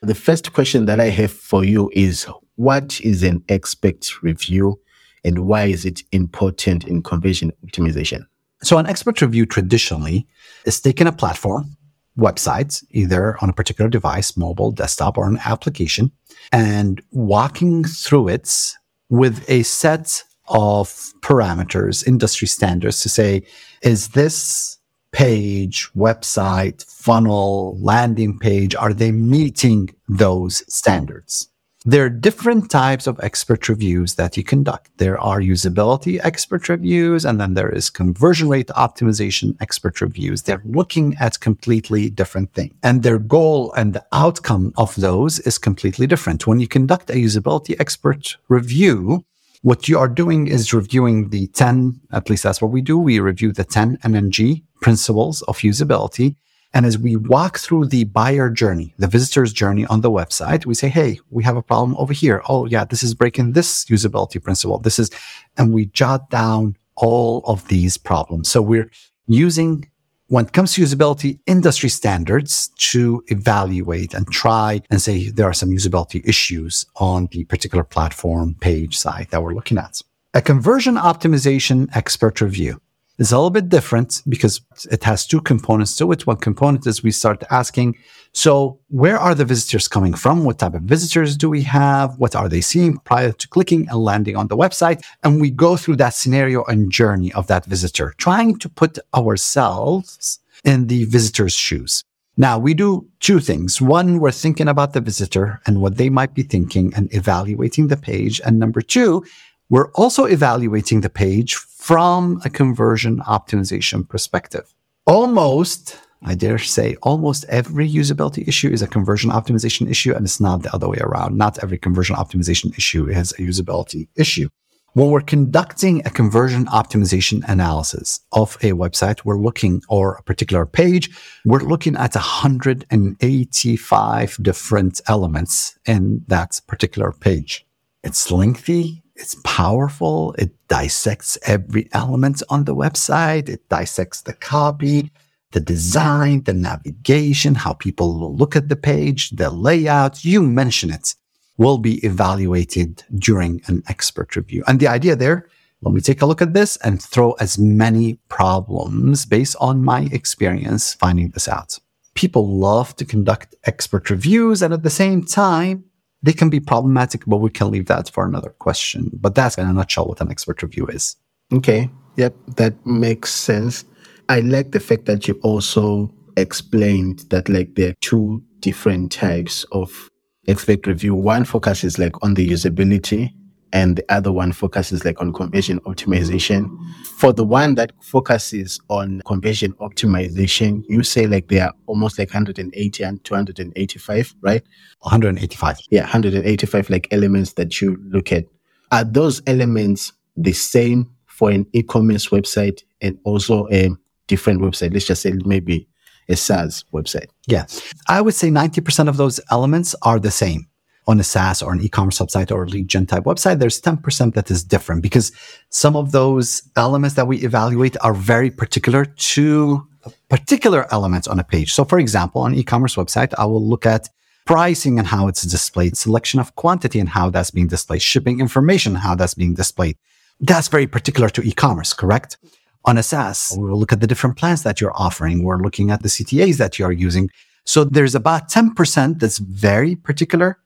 The 0.01 0.15
first 0.15 0.53
question 0.53 0.85
that 0.85 0.99
I 0.99 1.09
have 1.09 1.31
for 1.31 1.65
you 1.65 1.91
is 1.93 2.25
what 2.55 3.01
is 3.01 3.21
an 3.21 3.43
expert 3.49 4.23
review 4.23 4.79
and 5.25 5.39
why 5.39 5.65
is 5.65 5.85
it 5.85 6.03
important 6.13 6.87
in 6.87 7.03
conversion 7.03 7.51
optimization? 7.65 8.25
So 8.63 8.77
an 8.77 8.87
expert 8.87 9.21
review 9.21 9.45
traditionally 9.45 10.27
is 10.65 10.81
taking 10.81 11.07
a 11.07 11.11
platform, 11.11 11.77
website, 12.17 12.83
either 12.91 13.37
on 13.41 13.49
a 13.49 13.53
particular 13.53 13.89
device, 13.89 14.35
mobile, 14.35 14.71
desktop, 14.71 15.17
or 15.17 15.27
an 15.27 15.39
application, 15.45 16.11
and 16.51 17.01
walking 17.11 17.83
through 17.83 18.29
it 18.29 18.73
with 19.09 19.49
a 19.49 19.63
set 19.63 20.23
of 20.49 20.89
parameters, 21.21 22.05
industry 22.07 22.47
standards 22.47 23.01
to 23.01 23.09
say, 23.09 23.43
is 23.81 24.09
this 24.09 24.77
page, 25.11 25.89
website, 25.95 26.85
funnel, 26.85 27.77
landing 27.79 28.37
page, 28.37 28.75
are 28.75 28.93
they 28.93 29.11
meeting 29.11 29.89
those 30.07 30.63
standards? 30.73 31.48
There 31.85 32.03
are 32.03 32.09
different 32.09 32.69
types 32.69 33.07
of 33.07 33.17
expert 33.23 33.69
reviews 33.69 34.15
that 34.15 34.35
you 34.35 34.43
conduct. 34.43 34.91
There 34.97 35.17
are 35.17 35.39
usability 35.39 36.19
expert 36.21 36.67
reviews, 36.67 37.23
and 37.23 37.39
then 37.39 37.53
there 37.53 37.69
is 37.69 37.89
conversion 37.89 38.49
rate 38.49 38.67
optimization 38.75 39.55
expert 39.61 40.01
reviews. 40.01 40.41
They're 40.41 40.61
looking 40.65 41.15
at 41.21 41.39
completely 41.39 42.09
different 42.09 42.53
things. 42.53 42.73
And 42.83 43.01
their 43.01 43.17
goal 43.17 43.71
and 43.77 43.93
the 43.93 44.05
outcome 44.11 44.73
of 44.75 44.93
those 44.97 45.39
is 45.39 45.57
completely 45.57 46.05
different. 46.05 46.45
When 46.45 46.59
you 46.59 46.67
conduct 46.67 47.11
a 47.11 47.13
usability 47.13 47.79
expert 47.79 48.35
review, 48.49 49.23
what 49.61 49.87
you 49.87 49.97
are 49.97 50.09
doing 50.09 50.47
is 50.47 50.73
reviewing 50.73 51.29
the 51.29 51.47
10, 51.47 52.01
at 52.11 52.29
least 52.29 52.43
that's 52.43 52.61
what 52.61 52.71
we 52.71 52.81
do. 52.81 52.99
We 52.99 53.21
review 53.21 53.53
the 53.53 53.63
10 53.63 53.99
MNG 53.99 54.63
principles 54.81 55.43
of 55.43 55.59
usability 55.59 56.35
and 56.73 56.85
as 56.85 56.97
we 56.97 57.15
walk 57.15 57.57
through 57.57 57.87
the 57.87 58.03
buyer 58.03 58.49
journey, 58.49 58.93
the 58.97 59.07
visitor's 59.07 59.51
journey 59.51 59.85
on 59.87 60.01
the 60.01 60.11
website, 60.11 60.65
we 60.65 60.75
say, 60.75 60.87
Hey, 60.87 61.19
we 61.31 61.43
have 61.43 61.57
a 61.57 61.63
problem 61.63 61.95
over 61.97 62.13
here. 62.13 62.41
Oh, 62.47 62.65
yeah, 62.65 62.85
this 62.85 63.01
is 63.01 63.13
breaking 63.13 63.53
this 63.53 63.85
usability 63.85 64.41
principle. 64.41 64.77
This 64.79 64.99
is, 64.99 65.09
and 65.57 65.73
we 65.73 65.85
jot 65.87 66.29
down 66.29 66.77
all 66.95 67.43
of 67.45 67.67
these 67.69 67.97
problems. 67.97 68.49
So 68.49 68.61
we're 68.61 68.91
using 69.27 69.89
when 70.27 70.45
it 70.45 70.53
comes 70.53 70.73
to 70.73 70.83
usability 70.83 71.39
industry 71.47 71.89
standards 71.89 72.67
to 72.77 73.23
evaluate 73.27 74.13
and 74.13 74.27
try 74.31 74.79
and 74.91 75.01
say 75.01 75.29
there 75.29 75.47
are 75.47 75.53
some 75.53 75.71
usability 75.71 76.21
issues 76.27 76.85
on 76.97 77.27
the 77.31 77.45
particular 77.45 77.83
platform 77.83 78.55
page 78.59 78.95
site 78.95 79.31
that 79.31 79.41
we're 79.41 79.55
looking 79.55 79.79
at. 79.79 80.01
A 80.35 80.41
conversion 80.41 80.95
optimization 80.95 81.89
expert 81.95 82.41
review 82.41 82.79
is 83.19 83.31
a 83.31 83.35
little 83.37 83.49
bit 83.49 83.69
different 83.69 84.23
because 84.27 84.61
it 84.89 85.03
has 85.03 85.27
two 85.27 85.41
components 85.41 85.95
to 85.97 86.11
it. 86.11 86.25
One 86.25 86.37
component 86.37 86.87
is 86.87 87.03
we 87.03 87.11
start 87.11 87.43
asking, 87.51 87.97
so 88.31 88.79
where 88.87 89.19
are 89.19 89.35
the 89.35 89.45
visitors 89.45 89.87
coming 89.87 90.13
from? 90.13 90.45
What 90.45 90.59
type 90.59 90.73
of 90.73 90.83
visitors 90.83 91.35
do 91.35 91.49
we 91.49 91.61
have? 91.63 92.17
What 92.17 92.35
are 92.35 92.47
they 92.47 92.61
seeing 92.61 92.97
prior 92.99 93.33
to 93.33 93.47
clicking 93.49 93.87
and 93.89 93.99
landing 93.99 94.37
on 94.37 94.47
the 94.47 94.57
website? 94.57 95.03
And 95.23 95.41
we 95.41 95.51
go 95.51 95.75
through 95.75 95.97
that 95.97 96.13
scenario 96.13 96.63
and 96.63 96.91
journey 96.91 97.33
of 97.33 97.47
that 97.47 97.65
visitor, 97.65 98.13
trying 98.17 98.57
to 98.59 98.69
put 98.69 98.97
ourselves 99.13 100.39
in 100.63 100.87
the 100.87 101.03
visitor's 101.05 101.53
shoes. 101.53 102.03
Now 102.37 102.57
we 102.57 102.73
do 102.73 103.05
two 103.19 103.41
things. 103.41 103.81
One, 103.81 104.19
we're 104.19 104.31
thinking 104.31 104.69
about 104.69 104.93
the 104.93 105.01
visitor 105.01 105.59
and 105.65 105.81
what 105.81 105.97
they 105.97 106.09
might 106.09 106.33
be 106.33 106.43
thinking 106.43 106.93
and 106.95 107.13
evaluating 107.13 107.87
the 107.87 107.97
page. 107.97 108.39
And 108.45 108.57
number 108.57 108.81
two, 108.81 109.25
we're 109.69 109.91
also 109.91 110.23
evaluating 110.23 111.01
the 111.01 111.09
page 111.09 111.53
from 111.79 112.39
a 112.43 112.49
conversion 112.49 113.19
optimization 113.19 114.05
perspective. 114.07 114.75
Almost 115.07 115.97
I 116.21 116.35
dare 116.35 116.57
say 116.57 116.97
almost 117.01 117.45
every 117.47 117.89
usability 117.89 118.45
issue 118.45 118.69
is 118.69 118.81
a 118.81 118.87
conversion 118.87 119.31
optimization 119.31 119.89
issue, 119.89 120.13
and 120.13 120.25
it's 120.25 120.41
not 120.41 120.63
the 120.63 120.73
other 120.73 120.89
way 120.89 120.97
around. 120.99 121.37
Not 121.37 121.63
every 121.63 121.77
conversion 121.77 122.17
optimization 122.17 122.77
issue 122.77 123.07
is 123.07 123.31
a 123.31 123.37
usability 123.37 124.09
issue. 124.17 124.49
When 124.93 125.11
we're 125.11 125.21
conducting 125.21 126.05
a 126.05 126.09
conversion 126.09 126.65
optimization 126.65 127.47
analysis 127.47 128.19
of 128.33 128.57
a 128.61 128.73
website, 128.73 129.23
we're 129.23 129.39
looking, 129.39 129.81
or 129.87 130.15
a 130.15 130.23
particular 130.23 130.65
page, 130.65 131.09
we're 131.45 131.59
looking 131.59 131.95
at 131.95 132.15
185 132.15 134.37
different 134.41 134.99
elements 135.07 135.79
in 135.85 136.25
that 136.27 136.59
particular 136.67 137.13
page. 137.13 137.65
It's 138.03 138.29
lengthy. 138.29 139.03
It's 139.19 139.35
powerful. 139.43 140.33
It 140.39 140.51
dissects 140.69 141.37
every 141.45 141.89
element 141.91 142.41
on 142.49 142.63
the 142.63 142.75
website. 142.75 143.49
It 143.49 143.67
dissects 143.69 144.21
the 144.21 144.33
copy, 144.33 145.11
the 145.51 145.59
design, 145.59 146.43
the 146.43 146.53
navigation, 146.53 147.55
how 147.55 147.73
people 147.73 148.33
look 148.35 148.55
at 148.55 148.69
the 148.69 148.77
page, 148.77 149.31
the 149.31 149.49
layout. 149.49 150.23
You 150.23 150.41
mention 150.41 150.89
it 150.89 151.15
will 151.57 151.77
be 151.77 151.95
evaluated 152.05 153.03
during 153.15 153.61
an 153.67 153.83
expert 153.89 154.35
review. 154.37 154.63
And 154.67 154.79
the 154.79 154.87
idea 154.87 155.15
there, 155.17 155.49
let 155.81 155.93
me 155.93 156.01
take 156.01 156.21
a 156.21 156.25
look 156.25 156.41
at 156.41 156.53
this 156.53 156.77
and 156.77 157.01
throw 157.01 157.33
as 157.33 157.57
many 157.57 158.19
problems 158.29 159.25
based 159.25 159.57
on 159.59 159.83
my 159.83 160.07
experience 160.11 160.93
finding 160.93 161.29
this 161.31 161.47
out. 161.47 161.77
People 162.15 162.47
love 162.47 162.95
to 162.95 163.05
conduct 163.05 163.55
expert 163.65 164.09
reviews 164.09 164.61
and 164.61 164.73
at 164.73 164.83
the 164.83 164.89
same 164.89 165.25
time, 165.25 165.83
they 166.21 166.33
can 166.33 166.49
be 166.49 166.59
problematic, 166.59 167.25
but 167.25 167.37
we 167.37 167.49
can 167.49 167.71
leave 167.71 167.85
that 167.85 168.09
for 168.09 168.25
another 168.25 168.49
question. 168.59 169.09
But 169.13 169.35
that's 169.35 169.57
in 169.57 169.67
a 169.67 169.73
nutshell 169.73 170.07
what 170.07 170.21
an 170.21 170.31
expert 170.31 170.61
review 170.61 170.87
is. 170.87 171.15
Okay. 171.53 171.89
Yep. 172.17 172.35
That 172.57 172.85
makes 172.85 173.33
sense. 173.33 173.85
I 174.27 174.41
like 174.41 174.71
the 174.71 174.79
fact 174.79 175.05
that 175.05 175.27
you 175.27 175.39
also 175.41 176.13
explained 176.37 177.19
that 177.29 177.49
like 177.49 177.75
there 177.75 177.89
are 177.89 177.95
two 178.01 178.43
different 178.59 179.11
types 179.11 179.63
of 179.71 180.09
expert 180.47 180.85
review. 180.85 181.15
One 181.15 181.45
focuses 181.45 181.97
like 181.97 182.21
on 182.23 182.33
the 182.33 182.47
usability 182.47 183.33
and 183.71 183.97
the 183.97 184.05
other 184.09 184.31
one 184.31 184.51
focuses 184.51 185.05
like 185.05 185.19
on 185.21 185.33
conversion 185.33 185.79
optimization. 185.81 186.69
For 187.17 187.33
the 187.33 187.43
one 187.43 187.75
that 187.75 187.91
focuses 188.01 188.79
on 188.89 189.21
conversion 189.25 189.73
optimization, 189.73 190.83
you 190.87 191.03
say 191.03 191.27
like 191.27 191.47
they 191.47 191.59
are 191.59 191.73
almost 191.85 192.17
like 192.17 192.29
180 192.29 193.03
and 193.03 193.23
285, 193.23 194.35
right? 194.41 194.63
185. 194.99 195.79
Yeah, 195.89 196.01
185 196.01 196.89
like 196.89 197.07
elements 197.11 197.53
that 197.53 197.81
you 197.81 197.97
look 198.09 198.31
at. 198.31 198.45
Are 198.91 199.03
those 199.03 199.41
elements 199.45 200.13
the 200.35 200.53
same 200.53 201.09
for 201.27 201.51
an 201.51 201.65
e-commerce 201.73 202.29
website 202.29 202.81
and 203.01 203.17
also 203.23 203.67
a 203.71 203.89
different 204.27 204.61
website? 204.61 204.93
Let's 204.93 205.05
just 205.05 205.21
say 205.21 205.33
maybe 205.45 205.87
a 206.27 206.35
SaaS 206.35 206.85
website. 206.93 207.27
Yeah. 207.47 207.65
I 208.07 208.21
would 208.21 208.35
say 208.35 208.49
90% 208.49 209.09
of 209.09 209.17
those 209.17 209.39
elements 209.51 209.95
are 210.03 210.19
the 210.19 210.31
same 210.31 210.68
on 211.09 211.19
a 211.19 211.23
SaaS 211.23 211.63
or 211.63 211.73
an 211.73 211.81
e-commerce 211.81 212.19
website 212.19 212.51
or 212.51 212.63
a 212.63 212.67
lead 212.67 212.87
gen 212.87 213.07
type 213.07 213.23
website. 213.23 213.57
There's 213.57 213.81
10% 213.81 214.35
that 214.35 214.51
is 214.51 214.63
different 214.63 215.01
because 215.01 215.31
some 215.69 215.95
of 215.95 216.11
those 216.11 216.61
elements 216.75 217.15
that 217.15 217.27
we 217.27 217.37
evaluate 217.39 217.97
are 218.01 218.13
very 218.13 218.51
particular 218.51 219.05
to 219.05 219.87
particular 220.29 220.81
elements 220.93 221.27
on 221.27 221.39
a 221.39 221.43
page. 221.43 221.73
So 221.73 221.83
for 221.83 221.97
example, 221.97 222.41
on 222.41 222.53
e-commerce 222.53 222.95
website, 222.95 223.33
I 223.39 223.45
will 223.45 223.65
look 223.67 223.87
at 223.87 224.07
pricing 224.45 224.99
and 224.99 225.07
how 225.07 225.27
it's 225.27 225.41
displayed, 225.41 225.97
selection 225.97 226.39
of 226.39 226.55
quantity 226.55 226.99
and 226.99 227.09
how 227.09 227.31
that's 227.31 227.51
being 227.51 227.67
displayed, 227.67 228.03
shipping 228.03 228.39
information, 228.39 228.93
how 228.93 229.15
that's 229.15 229.33
being 229.33 229.55
displayed. 229.55 229.97
That's 230.39 230.67
very 230.67 230.87
particular 230.87 231.29
to 231.29 231.41
e-commerce, 231.41 231.91
correct? 231.93 232.37
On 232.85 232.97
a 232.99 233.03
SaaS, 233.03 233.55
we 233.57 233.67
will 233.67 233.79
look 233.79 233.91
at 233.91 233.99
the 233.99 234.07
different 234.07 234.37
plans 234.37 234.61
that 234.63 234.79
you're 234.79 234.95
offering. 234.95 235.43
We're 235.43 235.57
looking 235.57 235.89
at 235.89 236.03
the 236.03 236.07
CTAs 236.09 236.57
that 236.57 236.77
you're 236.77 236.91
using. 236.91 237.29
So 237.65 237.83
there's 237.83 238.15
about 238.15 238.49
10% 238.49 239.19
that's 239.19 239.39
very 239.39 239.95
particular 239.95 240.59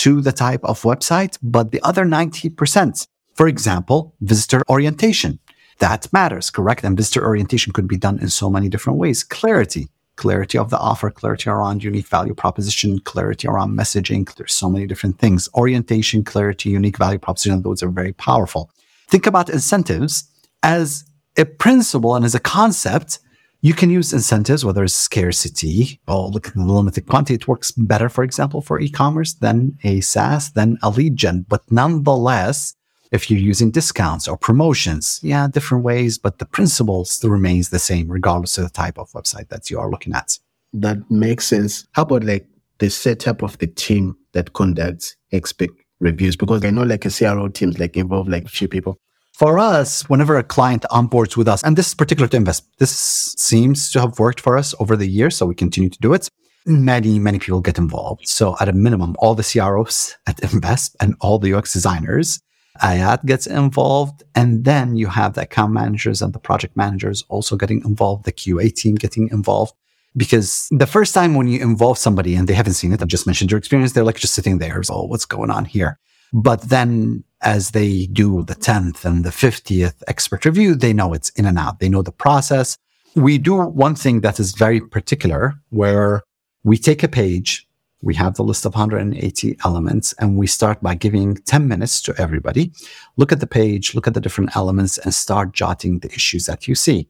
to 0.00 0.22
the 0.22 0.32
type 0.32 0.64
of 0.64 0.80
website, 0.82 1.36
but 1.42 1.72
the 1.72 1.80
other 1.82 2.06
90%, 2.06 3.06
for 3.34 3.46
example, 3.46 4.14
visitor 4.22 4.62
orientation, 4.70 5.38
that 5.78 6.10
matters, 6.10 6.50
correct? 6.50 6.84
And 6.84 6.96
visitor 6.96 7.22
orientation 7.22 7.74
could 7.74 7.86
be 7.86 7.98
done 7.98 8.18
in 8.18 8.30
so 8.30 8.48
many 8.48 8.70
different 8.70 8.98
ways. 8.98 9.22
Clarity, 9.22 9.88
clarity 10.16 10.56
of 10.56 10.70
the 10.70 10.78
offer, 10.78 11.10
clarity 11.10 11.50
around 11.50 11.84
unique 11.84 12.08
value 12.08 12.34
proposition, 12.34 12.98
clarity 13.00 13.46
around 13.46 13.76
messaging. 13.76 14.34
There's 14.36 14.54
so 14.54 14.70
many 14.70 14.86
different 14.86 15.18
things. 15.18 15.50
Orientation, 15.54 16.24
clarity, 16.24 16.70
unique 16.70 16.96
value 16.96 17.18
proposition, 17.18 17.60
those 17.60 17.82
are 17.82 17.90
very 17.90 18.14
powerful. 18.14 18.70
Think 19.08 19.26
about 19.26 19.50
incentives 19.50 20.24
as 20.62 21.04
a 21.36 21.44
principle 21.44 22.14
and 22.14 22.24
as 22.24 22.34
a 22.34 22.40
concept, 22.40 23.18
you 23.62 23.74
can 23.74 23.90
use 23.90 24.12
incentives, 24.12 24.64
whether 24.64 24.84
it's 24.84 24.94
scarcity 24.94 26.00
or 26.08 26.30
limited 26.54 27.06
quantity. 27.06 27.34
It 27.34 27.48
works 27.48 27.70
better, 27.72 28.08
for 28.08 28.24
example, 28.24 28.62
for 28.62 28.80
e-commerce 28.80 29.34
than 29.34 29.78
a 29.84 30.00
SaaS, 30.00 30.52
than 30.52 30.78
a 30.82 30.90
lead 30.90 31.16
gen. 31.16 31.44
But 31.48 31.70
nonetheless, 31.70 32.74
if 33.12 33.30
you're 33.30 33.40
using 33.40 33.70
discounts 33.70 34.28
or 34.28 34.36
promotions, 34.36 35.20
yeah, 35.22 35.46
different 35.48 35.84
ways, 35.84 36.16
but 36.16 36.38
the 36.38 36.46
principle 36.46 37.04
still 37.04 37.30
remains 37.30 37.68
the 37.68 37.78
same, 37.78 38.08
regardless 38.08 38.56
of 38.56 38.64
the 38.64 38.70
type 38.70 38.98
of 38.98 39.10
website 39.12 39.48
that 39.48 39.70
you 39.70 39.78
are 39.78 39.90
looking 39.90 40.14
at. 40.14 40.38
That 40.72 41.10
makes 41.10 41.46
sense. 41.46 41.86
How 41.92 42.02
about 42.02 42.24
like 42.24 42.46
the 42.78 42.88
setup 42.88 43.42
of 43.42 43.58
the 43.58 43.66
team 43.66 44.16
that 44.32 44.52
conducts 44.52 45.16
expert 45.32 45.70
reviews? 45.98 46.36
Because 46.36 46.64
I 46.64 46.70
know 46.70 46.84
like 46.84 47.04
a 47.04 47.10
CRO 47.10 47.48
teams 47.48 47.78
like 47.78 47.96
involve 47.96 48.28
like 48.28 48.44
a 48.44 48.48
few 48.48 48.68
people. 48.68 48.98
For 49.40 49.58
us, 49.58 50.06
whenever 50.10 50.36
a 50.36 50.42
client 50.42 50.84
onboards 50.90 51.34
with 51.34 51.48
us, 51.48 51.64
and 51.64 51.74
this 51.74 51.86
is 51.86 51.94
particular 51.94 52.28
to 52.28 52.36
Invesp, 52.36 52.60
this 52.76 52.90
seems 53.38 53.90
to 53.92 54.00
have 54.00 54.18
worked 54.18 54.38
for 54.38 54.58
us 54.58 54.74
over 54.78 54.96
the 54.96 55.06
years, 55.06 55.34
so 55.34 55.46
we 55.46 55.54
continue 55.54 55.88
to 55.88 55.98
do 55.98 56.12
it. 56.12 56.28
Many, 56.66 57.18
many 57.18 57.38
people 57.38 57.62
get 57.62 57.78
involved. 57.78 58.28
So 58.28 58.54
at 58.60 58.68
a 58.68 58.74
minimum, 58.74 59.16
all 59.18 59.34
the 59.34 59.42
CROs 59.42 60.14
at 60.26 60.36
Invesp 60.42 60.94
and 61.00 61.14
all 61.22 61.38
the 61.38 61.54
UX 61.54 61.72
designers, 61.72 62.38
Ayat 62.82 63.24
gets 63.24 63.46
involved. 63.46 64.22
And 64.34 64.66
then 64.66 64.96
you 64.96 65.06
have 65.06 65.32
the 65.32 65.44
account 65.44 65.72
managers 65.72 66.20
and 66.20 66.34
the 66.34 66.38
project 66.38 66.76
managers 66.76 67.24
also 67.30 67.56
getting 67.56 67.82
involved, 67.82 68.26
the 68.26 68.32
QA 68.32 68.70
team 68.70 68.96
getting 68.96 69.30
involved. 69.30 69.72
Because 70.14 70.68
the 70.70 70.86
first 70.86 71.14
time 71.14 71.32
when 71.34 71.48
you 71.48 71.62
involve 71.62 71.96
somebody 71.96 72.34
and 72.34 72.46
they 72.46 72.52
haven't 72.52 72.74
seen 72.74 72.92
it, 72.92 73.00
I 73.00 73.06
just 73.06 73.26
mentioned 73.26 73.50
your 73.50 73.58
experience, 73.58 73.92
they're 73.92 74.04
like 74.04 74.18
just 74.18 74.34
sitting 74.34 74.58
there. 74.58 74.82
So 74.82 75.04
what's 75.04 75.24
going 75.24 75.50
on 75.50 75.64
here? 75.64 75.98
But 76.30 76.68
then 76.68 77.24
as 77.42 77.70
they 77.70 78.06
do 78.06 78.44
the 78.44 78.54
10th 78.54 79.04
and 79.04 79.24
the 79.24 79.30
50th 79.30 80.02
expert 80.08 80.44
review, 80.44 80.74
they 80.74 80.92
know 80.92 81.12
it's 81.14 81.30
in 81.30 81.46
and 81.46 81.58
out. 81.58 81.80
They 81.80 81.88
know 81.88 82.02
the 82.02 82.12
process. 82.12 82.76
We 83.14 83.38
do 83.38 83.56
one 83.56 83.94
thing 83.94 84.20
that 84.20 84.38
is 84.38 84.52
very 84.52 84.80
particular 84.80 85.54
where 85.70 86.22
we 86.62 86.76
take 86.76 87.02
a 87.02 87.08
page, 87.08 87.66
we 88.02 88.14
have 88.14 88.34
the 88.34 88.44
list 88.44 88.64
of 88.64 88.74
180 88.74 89.58
elements, 89.64 90.12
and 90.18 90.36
we 90.36 90.46
start 90.46 90.80
by 90.82 90.94
giving 90.94 91.36
10 91.36 91.66
minutes 91.66 92.00
to 92.02 92.14
everybody. 92.18 92.72
Look 93.16 93.32
at 93.32 93.40
the 93.40 93.46
page, 93.46 93.94
look 93.94 94.06
at 94.06 94.14
the 94.14 94.20
different 94.20 94.56
elements, 94.56 94.98
and 94.98 95.12
start 95.12 95.52
jotting 95.52 95.98
the 95.98 96.12
issues 96.12 96.46
that 96.46 96.68
you 96.68 96.74
see. 96.74 97.08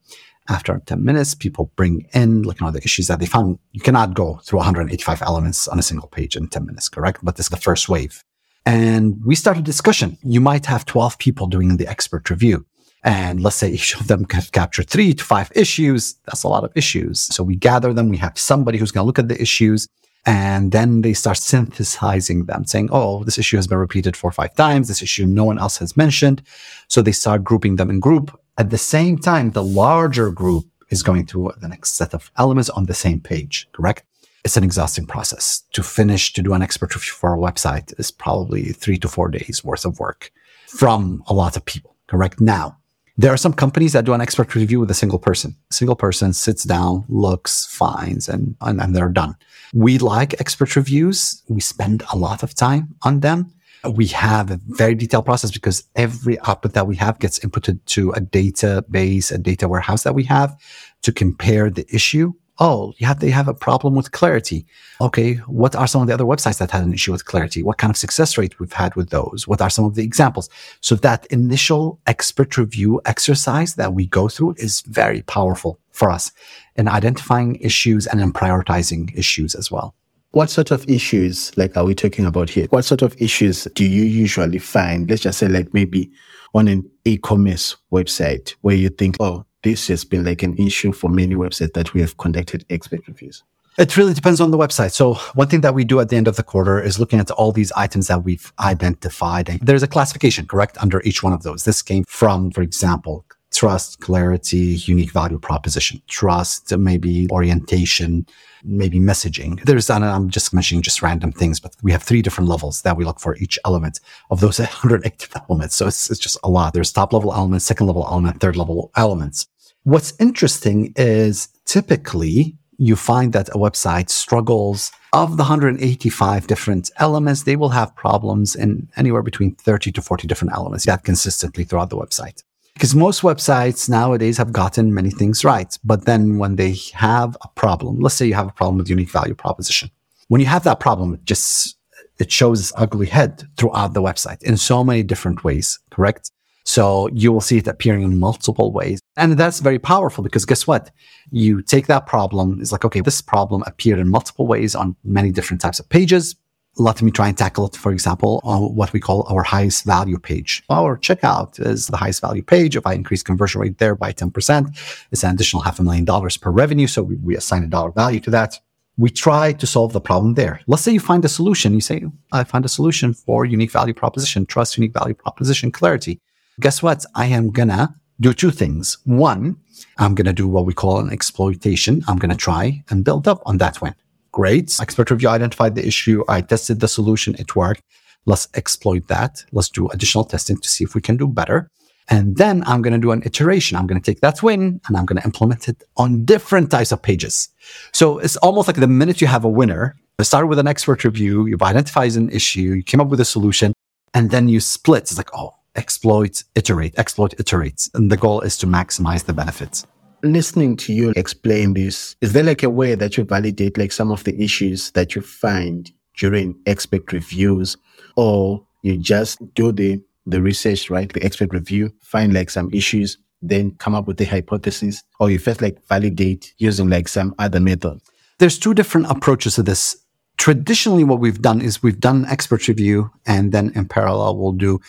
After 0.49 0.81
10 0.85 1.05
minutes, 1.05 1.35
people 1.35 1.71
bring 1.77 2.09
in, 2.13 2.43
looking 2.43 2.67
at 2.67 2.73
the 2.73 2.83
issues 2.83 3.07
that 3.09 3.21
they 3.21 3.27
found. 3.27 3.59
You 3.73 3.81
cannot 3.81 4.15
go 4.15 4.41
through 4.43 4.59
185 4.59 5.23
elements 5.23 5.69
on 5.69 5.79
a 5.79 5.83
single 5.83 6.09
page 6.09 6.37
in 6.37 6.49
10 6.49 6.67
minutes, 6.67 6.89
correct? 6.89 7.21
But 7.23 7.37
this 7.37 7.47
is 7.47 7.51
the 7.51 7.57
first 7.57 7.89
wave. 7.89 8.25
And 8.67 9.25
we 9.25 9.35
start 9.35 9.59
a 9.59 9.63
discussion. 9.63 10.19
You 10.23 10.41
might 10.41 10.67
have 10.67 10.85
12 10.85 11.19
people 11.19 11.47
doing 11.47 11.77
the 11.77 11.89
expert 11.89 12.29
review. 12.31 12.67
And 13.03 13.43
let's 13.43 13.57
say 13.57 13.71
each 13.73 13.95
of 13.99 14.09
them 14.09 14.25
can 14.25 14.43
capture 14.53 14.83
three 14.83 15.15
to 15.15 15.25
five 15.25 15.51
issues. 15.55 16.15
That's 16.27 16.45
a 16.45 16.49
lot 16.49 16.65
of 16.65 16.73
issues. 16.75 17.21
So 17.21 17.43
we 17.43 17.57
gather 17.57 17.93
them. 17.93 18.09
We 18.09 18.19
have 18.19 18.39
somebody 18.39 18.79
who's 18.79 18.93
going 18.93 19.05
to 19.05 19.07
look 19.07 19.19
at 19.19 19.29
the 19.29 19.41
issues 19.41 19.89
and 20.27 20.71
then 20.73 21.01
they 21.01 21.15
start 21.15 21.39
synthesizing 21.39 22.45
them 22.45 22.65
saying, 22.67 22.91
Oh, 22.93 23.25
this 23.25 23.39
issue 23.39 23.57
has 23.57 23.67
been 23.67 23.79
repeated 23.79 24.17
four 24.17 24.29
or 24.29 24.33
five 24.33 24.55
times. 24.55 24.89
This 24.89 25.03
issue 25.03 25.25
no 25.25 25.45
one 25.45 25.59
else 25.59 25.79
has 25.79 25.97
mentioned. 25.97 26.43
So 26.89 27.01
they 27.01 27.13
start 27.13 27.45
grouping 27.45 27.77
them 27.77 27.91
in 27.91 28.01
group. 28.01 28.39
At 28.59 28.71
the 28.71 28.79
same 28.79 29.17
time, 29.17 29.53
the 29.53 29.65
larger 29.65 30.31
group 30.31 30.67
is 30.91 31.03
going 31.03 31.25
to 31.27 31.53
the 31.61 31.69
next 31.69 31.95
set 31.95 32.13
of 32.13 32.31
elements 32.37 32.69
on 32.69 32.85
the 32.85 32.95
same 32.95 33.21
page, 33.21 33.69
correct? 33.73 34.05
It's 34.45 34.57
an 34.57 34.65
exhausting 34.65 35.07
process. 35.07 35.63
To 35.73 35.83
finish 35.83 36.33
to 36.33 36.43
do 36.43 36.55
an 36.55 36.63
expert 36.63 36.95
review 36.95 37.13
for 37.13 37.35
a 37.35 37.39
website 37.39 37.99
is 37.99 38.11
probably 38.11 38.73
three 38.73 38.99
to 38.99 39.09
four 39.09 39.29
days 39.29 39.63
worth 39.65 39.85
of 39.85 39.99
work 39.99 40.33
from 40.67 41.23
a 41.27 41.35
lot 41.35 41.57
of 41.57 41.65
people 41.65 41.97
correct? 42.11 42.41
Now 42.41 42.77
there 43.17 43.33
are 43.33 43.37
some 43.37 43.53
companies 43.53 43.93
that 43.93 44.05
do 44.05 44.13
an 44.15 44.21
expert 44.21 44.55
review 44.55 44.81
with 44.81 44.91
a 44.91 44.95
single 44.95 45.19
person. 45.19 45.55
A 45.71 45.75
single 45.75 45.97
person 45.97 46.33
sits 46.33 46.65
down 46.65 47.05
looks 47.09 47.67
finds 47.67 48.29
and, 48.29 48.57
and, 48.61 48.81
and 48.81 48.95
they're 48.95 49.09
done. 49.09 49.37
We 49.73 49.99
like 49.99 50.41
expert 50.41 50.75
reviews. 50.75 51.43
We 51.49 51.61
spend 51.61 52.03
a 52.13 52.17
lot 52.17 52.43
of 52.43 52.55
time 52.55 52.95
on 53.03 53.21
them. 53.21 53.53
We 53.89 54.09
have 54.09 54.51
a 54.51 54.61
very 54.69 54.95
detailed 54.95 55.25
process 55.25 55.51
because 55.51 55.85
every 55.97 56.39
output 56.41 56.75
that 56.75 56.87
we 56.87 56.97
have 56.97 57.19
gets 57.19 57.39
inputted 57.39 57.83
to 57.87 58.11
a 58.13 58.21
database, 58.21 59.33
a 59.33 59.39
data 59.39 59.69
warehouse 59.69 60.03
that 60.03 60.15
we 60.15 60.25
have 60.25 60.55
to 61.03 61.13
compare 61.13 61.71
the 61.71 61.87
issue 61.95 62.33
Oh, 62.63 62.93
you 62.99 63.07
have, 63.07 63.21
they 63.21 63.31
have 63.31 63.49
a 63.49 63.55
problem 63.55 63.95
with 63.95 64.13
clarity. 64.13 64.67
Okay. 65.01 65.37
What 65.47 65.75
are 65.75 65.87
some 65.87 66.03
of 66.03 66.09
the 66.09 66.15
other 66.15 66.25
websites 66.25 66.59
that 66.59 66.71
had 66.71 66.85
an 66.85 66.93
issue 66.93 67.11
with 67.11 67.25
clarity? 67.25 67.63
What 67.63 67.79
kind 67.79 67.91
of 67.91 67.97
success 67.97 68.37
rate 68.37 68.61
we've 68.61 68.73
had 68.73 68.95
with 68.97 69.09
those? 69.09 69.49
What 69.49 69.63
are 69.63 69.71
some 69.71 69.87
of 69.87 69.95
the 69.95 70.05
examples? 70.05 70.51
So 70.83 70.95
that 70.97 71.25
initial 71.27 71.99
expert 72.07 72.59
review 72.59 73.01
exercise 73.07 73.77
that 73.77 73.95
we 73.95 74.07
go 74.07 74.29
through 74.29 74.57
is 74.59 74.83
very 74.83 75.23
powerful 75.23 75.81
for 75.91 76.11
us 76.11 76.33
in 76.77 76.87
identifying 76.87 77.57
issues 77.57 78.07
and 78.07 78.21
in 78.21 78.31
prioritizing 78.31 79.17
issues 79.17 79.55
as 79.55 79.71
well. 79.71 79.95
What 80.33 80.51
sort 80.51 80.71
of 80.71 80.89
issues, 80.89 81.57
like, 81.57 81.77
are 81.77 81.85
we 81.85 81.95
talking 81.95 82.27
about 82.27 82.51
here? 82.51 82.67
What 82.67 82.85
sort 82.85 83.03
of 83.03 83.21
issues 83.21 83.67
do 83.75 83.85
you 83.85 84.03
usually 84.03 84.59
find? 84.59 85.09
Let's 85.09 85.23
just 85.23 85.39
say, 85.39 85.49
like, 85.49 85.75
maybe 85.75 86.11
on 86.55 86.69
an 86.69 86.89
e-commerce 87.05 87.77
website 87.91 88.55
where 88.61 88.77
you 88.77 88.91
think, 88.91 89.17
oh, 89.19 89.45
this 89.63 89.89
has 89.89 90.05
been 90.05 90.25
like 90.25 90.43
an 90.43 90.57
issue 90.57 90.93
for 90.93 91.11
many 91.11 91.35
websites 91.35 91.73
that 91.75 91.93
we 91.95 92.01
have 92.01 92.17
conducted 92.17 92.65
expert 92.71 93.07
reviews. 93.07 93.43
It 93.79 93.97
really 93.97 94.15
depends 94.15 94.41
on 94.41 94.51
the 94.51 94.59
website. 94.59 94.93
So 94.93 95.15
one 95.35 95.49
thing 95.49 95.61
that 95.63 95.75
we 95.75 95.85
do 95.85 96.01
at 96.01 96.09
the 96.09 96.17
end 96.17 96.29
of 96.29 96.37
the 96.37 96.43
quarter 96.43 96.83
is 96.83 96.99
looking 96.99 97.21
at 97.21 97.31
all 97.31 97.53
these 97.53 97.73
items 97.73 98.09
that 98.09 98.25
we've 98.25 98.53
identified. 98.59 99.49
And 99.49 99.61
there's 99.61 99.83
a 99.83 99.89
classification, 99.89 100.47
correct, 100.47 100.77
under 100.83 101.01
each 101.03 101.23
one 101.23 101.33
of 101.33 101.45
those. 101.45 101.65
This 101.65 101.81
came 101.81 102.05
from, 102.09 102.51
for 102.51 102.63
example, 102.63 103.25
trust, 103.61 104.01
clarity, 104.01 104.81
unique 104.87 105.11
value 105.11 105.39
proposition, 105.39 106.01
trust, 106.09 106.75
maybe 106.79 107.29
orientation, 107.31 108.27
maybe 108.65 108.99
messaging. 108.99 109.63
There's, 109.65 109.91
and 109.91 110.03
I'm 110.03 110.31
just 110.31 110.55
mentioning 110.55 110.81
just 110.81 111.03
random 111.03 111.31
things, 111.31 111.61
but 111.61 111.77
we 111.83 111.93
have 111.93 112.03
three 112.03 112.23
different 112.23 112.49
levels 112.49 112.81
that 112.81 112.97
we 112.97 113.05
look 113.05 113.21
for 113.21 113.37
each 113.37 113.59
element 113.67 114.01
of 114.31 114.41
those 114.41 114.59
180 114.59 115.27
elements. 115.51 115.75
So 115.75 115.87
it's, 115.87 116.11
it's 116.11 116.19
just 116.19 116.39
a 116.43 116.49
lot. 116.49 116.73
There's 116.73 116.91
top 116.91 117.13
level 117.13 117.35
elements, 117.35 117.67
second 117.67 117.87
level 117.87 118.07
element, 118.11 118.41
third 118.41 118.57
level 118.57 118.91
elements. 118.97 119.47
What's 119.83 120.15
interesting 120.19 120.95
is 120.97 121.49
typically 121.67 122.57
you 122.79 122.97
find 122.97 123.35
that 123.35 123.51
a 123.51 123.59
website 123.59 124.09
struggles 124.09 124.91
of 125.13 125.37
the 125.37 125.43
185 125.43 126.47
different 126.47 126.91
elements, 126.97 127.43
they 127.43 127.57
will 127.57 127.69
have 127.81 127.95
problems 127.95 128.57
in 128.57 128.89
anywhere 128.97 129.23
between 129.23 129.55
30 129.57 129.93
to 129.93 130.01
40 130.01 130.27
different 130.27 130.55
elements 130.55 130.87
that 130.87 131.05
consistently 131.05 131.65
throughout 131.65 131.91
the 131.91 131.99
website. 131.99 132.43
Because 132.75 132.95
most 132.95 133.23
websites 133.23 133.89
nowadays 133.89 134.39
have 134.39 134.53
gotten 134.53 134.95
many 134.95 135.11
things 135.11 135.45
right. 135.45 135.79
But 135.85 136.07
then 136.07 136.39
when 136.39 136.57
they 136.57 136.77
have 136.95 137.37
a 137.43 137.49
problem, 137.49 138.01
let's 138.01 138.15
say 138.15 138.27
you 138.27 138.35
have 138.35 138.49
a 138.49 138.53
problem 138.53 138.79
with 138.79 138.89
unique 138.89 139.11
value 139.11 139.35
proposition. 139.35 139.91
When 140.29 140.41
you 140.41 140.47
have 140.47 140.65
that 140.65 140.81
problem, 140.81 141.15
it 141.15 141.25
just, 141.25 141.77
it 142.19 142.31
shows 142.31 142.61
its 142.61 142.73
ugly 142.77 143.07
head 143.07 143.43
throughout 143.57 143.95
the 143.95 144.03
website 144.03 144.43
in 144.43 144.57
so 144.57 144.85
many 144.85 145.03
different 145.03 145.45
ways, 145.45 145.79
correct? 145.91 146.31
So 146.65 147.09
you 147.13 147.33
will 147.33 147.41
see 147.41 147.59
it 147.59 147.67
appearing 147.67 148.03
in 148.03 148.21
multiple 148.21 148.73
ways. 148.73 149.01
And 149.17 149.33
that's 149.33 149.61
very 149.61 149.79
powerful 149.79 150.23
because 150.23 150.45
guess 150.45 150.67
what? 150.67 150.91
You 151.31 151.63
take 151.63 151.87
that 151.89 152.07
problem. 152.07 152.61
It's 152.61 152.73
like, 152.73 152.85
okay, 152.85 153.01
this 153.01 153.21
problem 153.21 153.65
appeared 153.67 153.99
in 153.99 154.09
multiple 154.09 154.47
ways 154.47 154.75
on 154.75 154.95
many 155.03 155.33
different 155.33 155.61
types 155.61 155.81
of 155.81 155.89
pages 155.89 156.37
let 156.77 157.03
me 157.03 157.11
try 157.11 157.29
and 157.29 157.37
tackle 157.37 157.67
it, 157.67 157.77
for 157.77 157.93
example, 157.93 158.41
on 158.45 158.75
what 158.75 158.93
we 158.93 159.01
call 159.01 159.27
our 159.29 159.43
highest 159.43 159.85
value 159.85 160.19
page. 160.19 160.63
Our 160.71 160.97
checkout 160.97 161.65
is 161.65 161.89
the 161.89 161.97
highest 161.97 162.21
value 162.21 162.43
page. 162.43 162.77
If 162.77 162.87
I 162.87 162.95
increase 162.95 163.23
conversion 163.23 163.61
rate 163.61 163.79
there 163.79 163.95
by 163.95 164.13
10%, 164.13 165.05
it's 165.11 165.25
an 165.25 165.35
additional 165.35 165.63
half 165.63 165.79
a 165.79 165.83
million 165.83 166.05
dollars 166.05 166.37
per 166.37 166.51
revenue. 166.51 166.87
So 166.87 167.03
we, 167.03 167.17
we 167.17 167.37
assign 167.37 167.65
a 167.65 167.67
dollar 167.67 167.91
value 167.91 168.21
to 168.21 168.31
that. 168.31 168.59
We 168.97 169.11
try 169.11 169.53
to 169.55 169.67
solve 169.67 169.93
the 169.93 170.01
problem 170.01 170.35
there. 170.35 170.61
Let's 170.67 170.83
say 170.83 170.93
you 170.93 171.01
find 171.01 171.25
a 171.25 171.29
solution. 171.29 171.75
You 171.75 171.81
say, 171.81 172.05
I 172.33 172.45
find 172.45 172.65
a 172.65 172.69
solution 172.69 173.15
for 173.15 173.45
unique 173.45 173.71
value 173.73 173.95
proposition, 173.95 174.47
trust, 174.47 174.77
unique 174.77 174.93
value 174.93 175.15
proposition, 175.15 175.73
clarity. 175.73 176.21
Guess 176.61 176.83
what? 176.83 177.05
I 177.15 177.27
am 177.27 177.51
gonna 177.51 177.95
do 178.21 178.35
two 178.35 178.51
things. 178.51 178.99
One, 179.05 179.57
I'm 179.99 180.15
gonna 180.15 180.35
do 180.35 180.47
what 180.47 180.67
we 180.67 180.75
call 180.75 180.99
an 180.99 181.11
exploitation. 181.11 182.03
I'm 182.07 182.19
gonna 182.19 182.37
try 182.37 182.85
and 182.91 183.05
build 183.05 183.27
up 183.27 183.43
on 183.47 183.59
that 183.59 183.81
win. 183.81 183.95
Great. 184.33 184.79
Expert 184.81 185.11
review 185.11 185.29
identified 185.29 185.75
the 185.75 185.87
issue. 185.87 186.25
I 186.29 186.41
tested 186.41 186.81
the 186.81 186.89
solution. 186.89 187.35
It 187.39 187.57
worked. 187.57 187.83
Let's 188.27 188.49
exploit 188.55 189.09
that. 189.09 189.45
Let's 189.53 189.69
do 189.69 189.89
additional 189.89 190.25
testing 190.25 190.59
to 190.59 190.69
see 190.69 190.85
if 190.85 190.95
we 190.95 191.01
can 191.01 191.17
do 191.17 191.27
better. 191.27 191.71
And 192.09 192.37
then 192.37 192.63
I'm 192.67 192.83
going 192.83 192.93
to 192.93 192.99
do 192.99 193.13
an 193.13 193.23
iteration. 193.25 193.77
I'm 193.77 193.87
going 193.87 194.01
to 194.01 194.05
take 194.05 194.21
that 194.21 194.43
win 194.43 194.81
and 194.87 194.97
I'm 194.97 195.07
going 195.07 195.19
to 195.19 195.25
implement 195.25 195.69
it 195.69 195.83
on 195.97 196.25
different 196.25 196.71
types 196.71 196.93
of 196.93 197.01
pages. 197.03 197.49
So 197.93 198.19
it's 198.19 198.37
almost 198.39 198.67
like 198.69 198.77
the 198.77 198.89
minute 198.89 199.21
you 199.21 199.27
have 199.29 199.45
a 199.45 199.49
winner, 199.49 199.97
you 200.19 200.25
start 200.25 200.49
with 200.49 200.59
an 200.59 200.67
expert 200.67 201.05
review, 201.05 201.47
you've 201.47 201.63
identified 201.63 202.15
an 202.17 202.31
issue, 202.31 202.75
you 202.75 202.83
came 202.83 203.01
up 203.01 203.09
with 203.09 203.21
a 203.21 203.25
solution, 203.25 203.73
and 204.13 204.31
then 204.31 204.49
you 204.49 204.59
split. 204.61 205.05
It's 205.05 205.17
like, 205.17 205.31
oh, 205.35 205.55
exploit, 205.77 206.43
iterate, 206.57 206.99
exploit, 206.99 207.35
iterate. 207.39 207.89
And 207.95 208.11
the 208.11 208.17
goal 208.17 208.41
is 208.41 208.57
to 208.59 208.67
maximize 208.67 209.25
the 209.25 209.33
benefits 209.33 209.87
listening 210.23 210.77
to 210.79 210.93
you 210.93 211.13
explain 211.17 211.75
this, 211.75 212.17
is 212.21 212.33
there 212.33 212.45
like 212.45 212.63
a 212.63 212.71
way 212.71 212.95
that 212.95 213.17
you 213.17 213.25
validate 213.25 213.79
like 213.79 213.93
some 213.93 214.11
of 214.13 214.25
the 214.25 214.41
issues 214.43 214.91
that 214.93 215.15
you 215.15 215.23
find 215.23 215.91
during 216.17 216.55
expert 216.67 217.13
reviews 217.13 217.77
or 218.17 218.65
you 218.83 218.97
just 218.97 219.39
do 219.55 219.73
the 219.73 220.01
the 220.27 220.41
research, 220.41 220.91
right? 220.91 221.13
The 221.13 221.25
expert 221.25 221.53
review, 221.53 221.93
find 222.01 222.33
like 222.33 222.51
some 222.51 222.71
issues, 222.73 223.19
then 223.43 223.73
come 223.79 223.95
up 223.95 224.07
with 224.07 224.19
the 224.19 224.25
hypothesis, 224.25 225.03
or 225.19 225.31
you 225.31 225.39
first 225.39 225.63
like 225.63 225.79
validate 225.89 226.55
using 226.59 226.89
like 226.89 227.09
some 227.09 227.35
other 227.39 227.61
method? 227.61 228.01
There's 228.39 228.59
two 228.59 228.75
different 228.75 229.11
approaches 229.11 229.55
to 229.57 229.63
this. 229.63 229.97
Traditionally, 230.37 231.05
what 231.05 231.21
we've 231.21 231.43
done 231.43 231.61
is 231.61 231.83
we've 231.83 232.01
done 232.01 232.25
expert 232.27 232.67
review 232.69 233.11
and 233.27 233.53
then 233.53 233.73
in 233.75 233.87
parallel, 233.87 234.37
we'll 234.37 234.53
do 234.53 234.81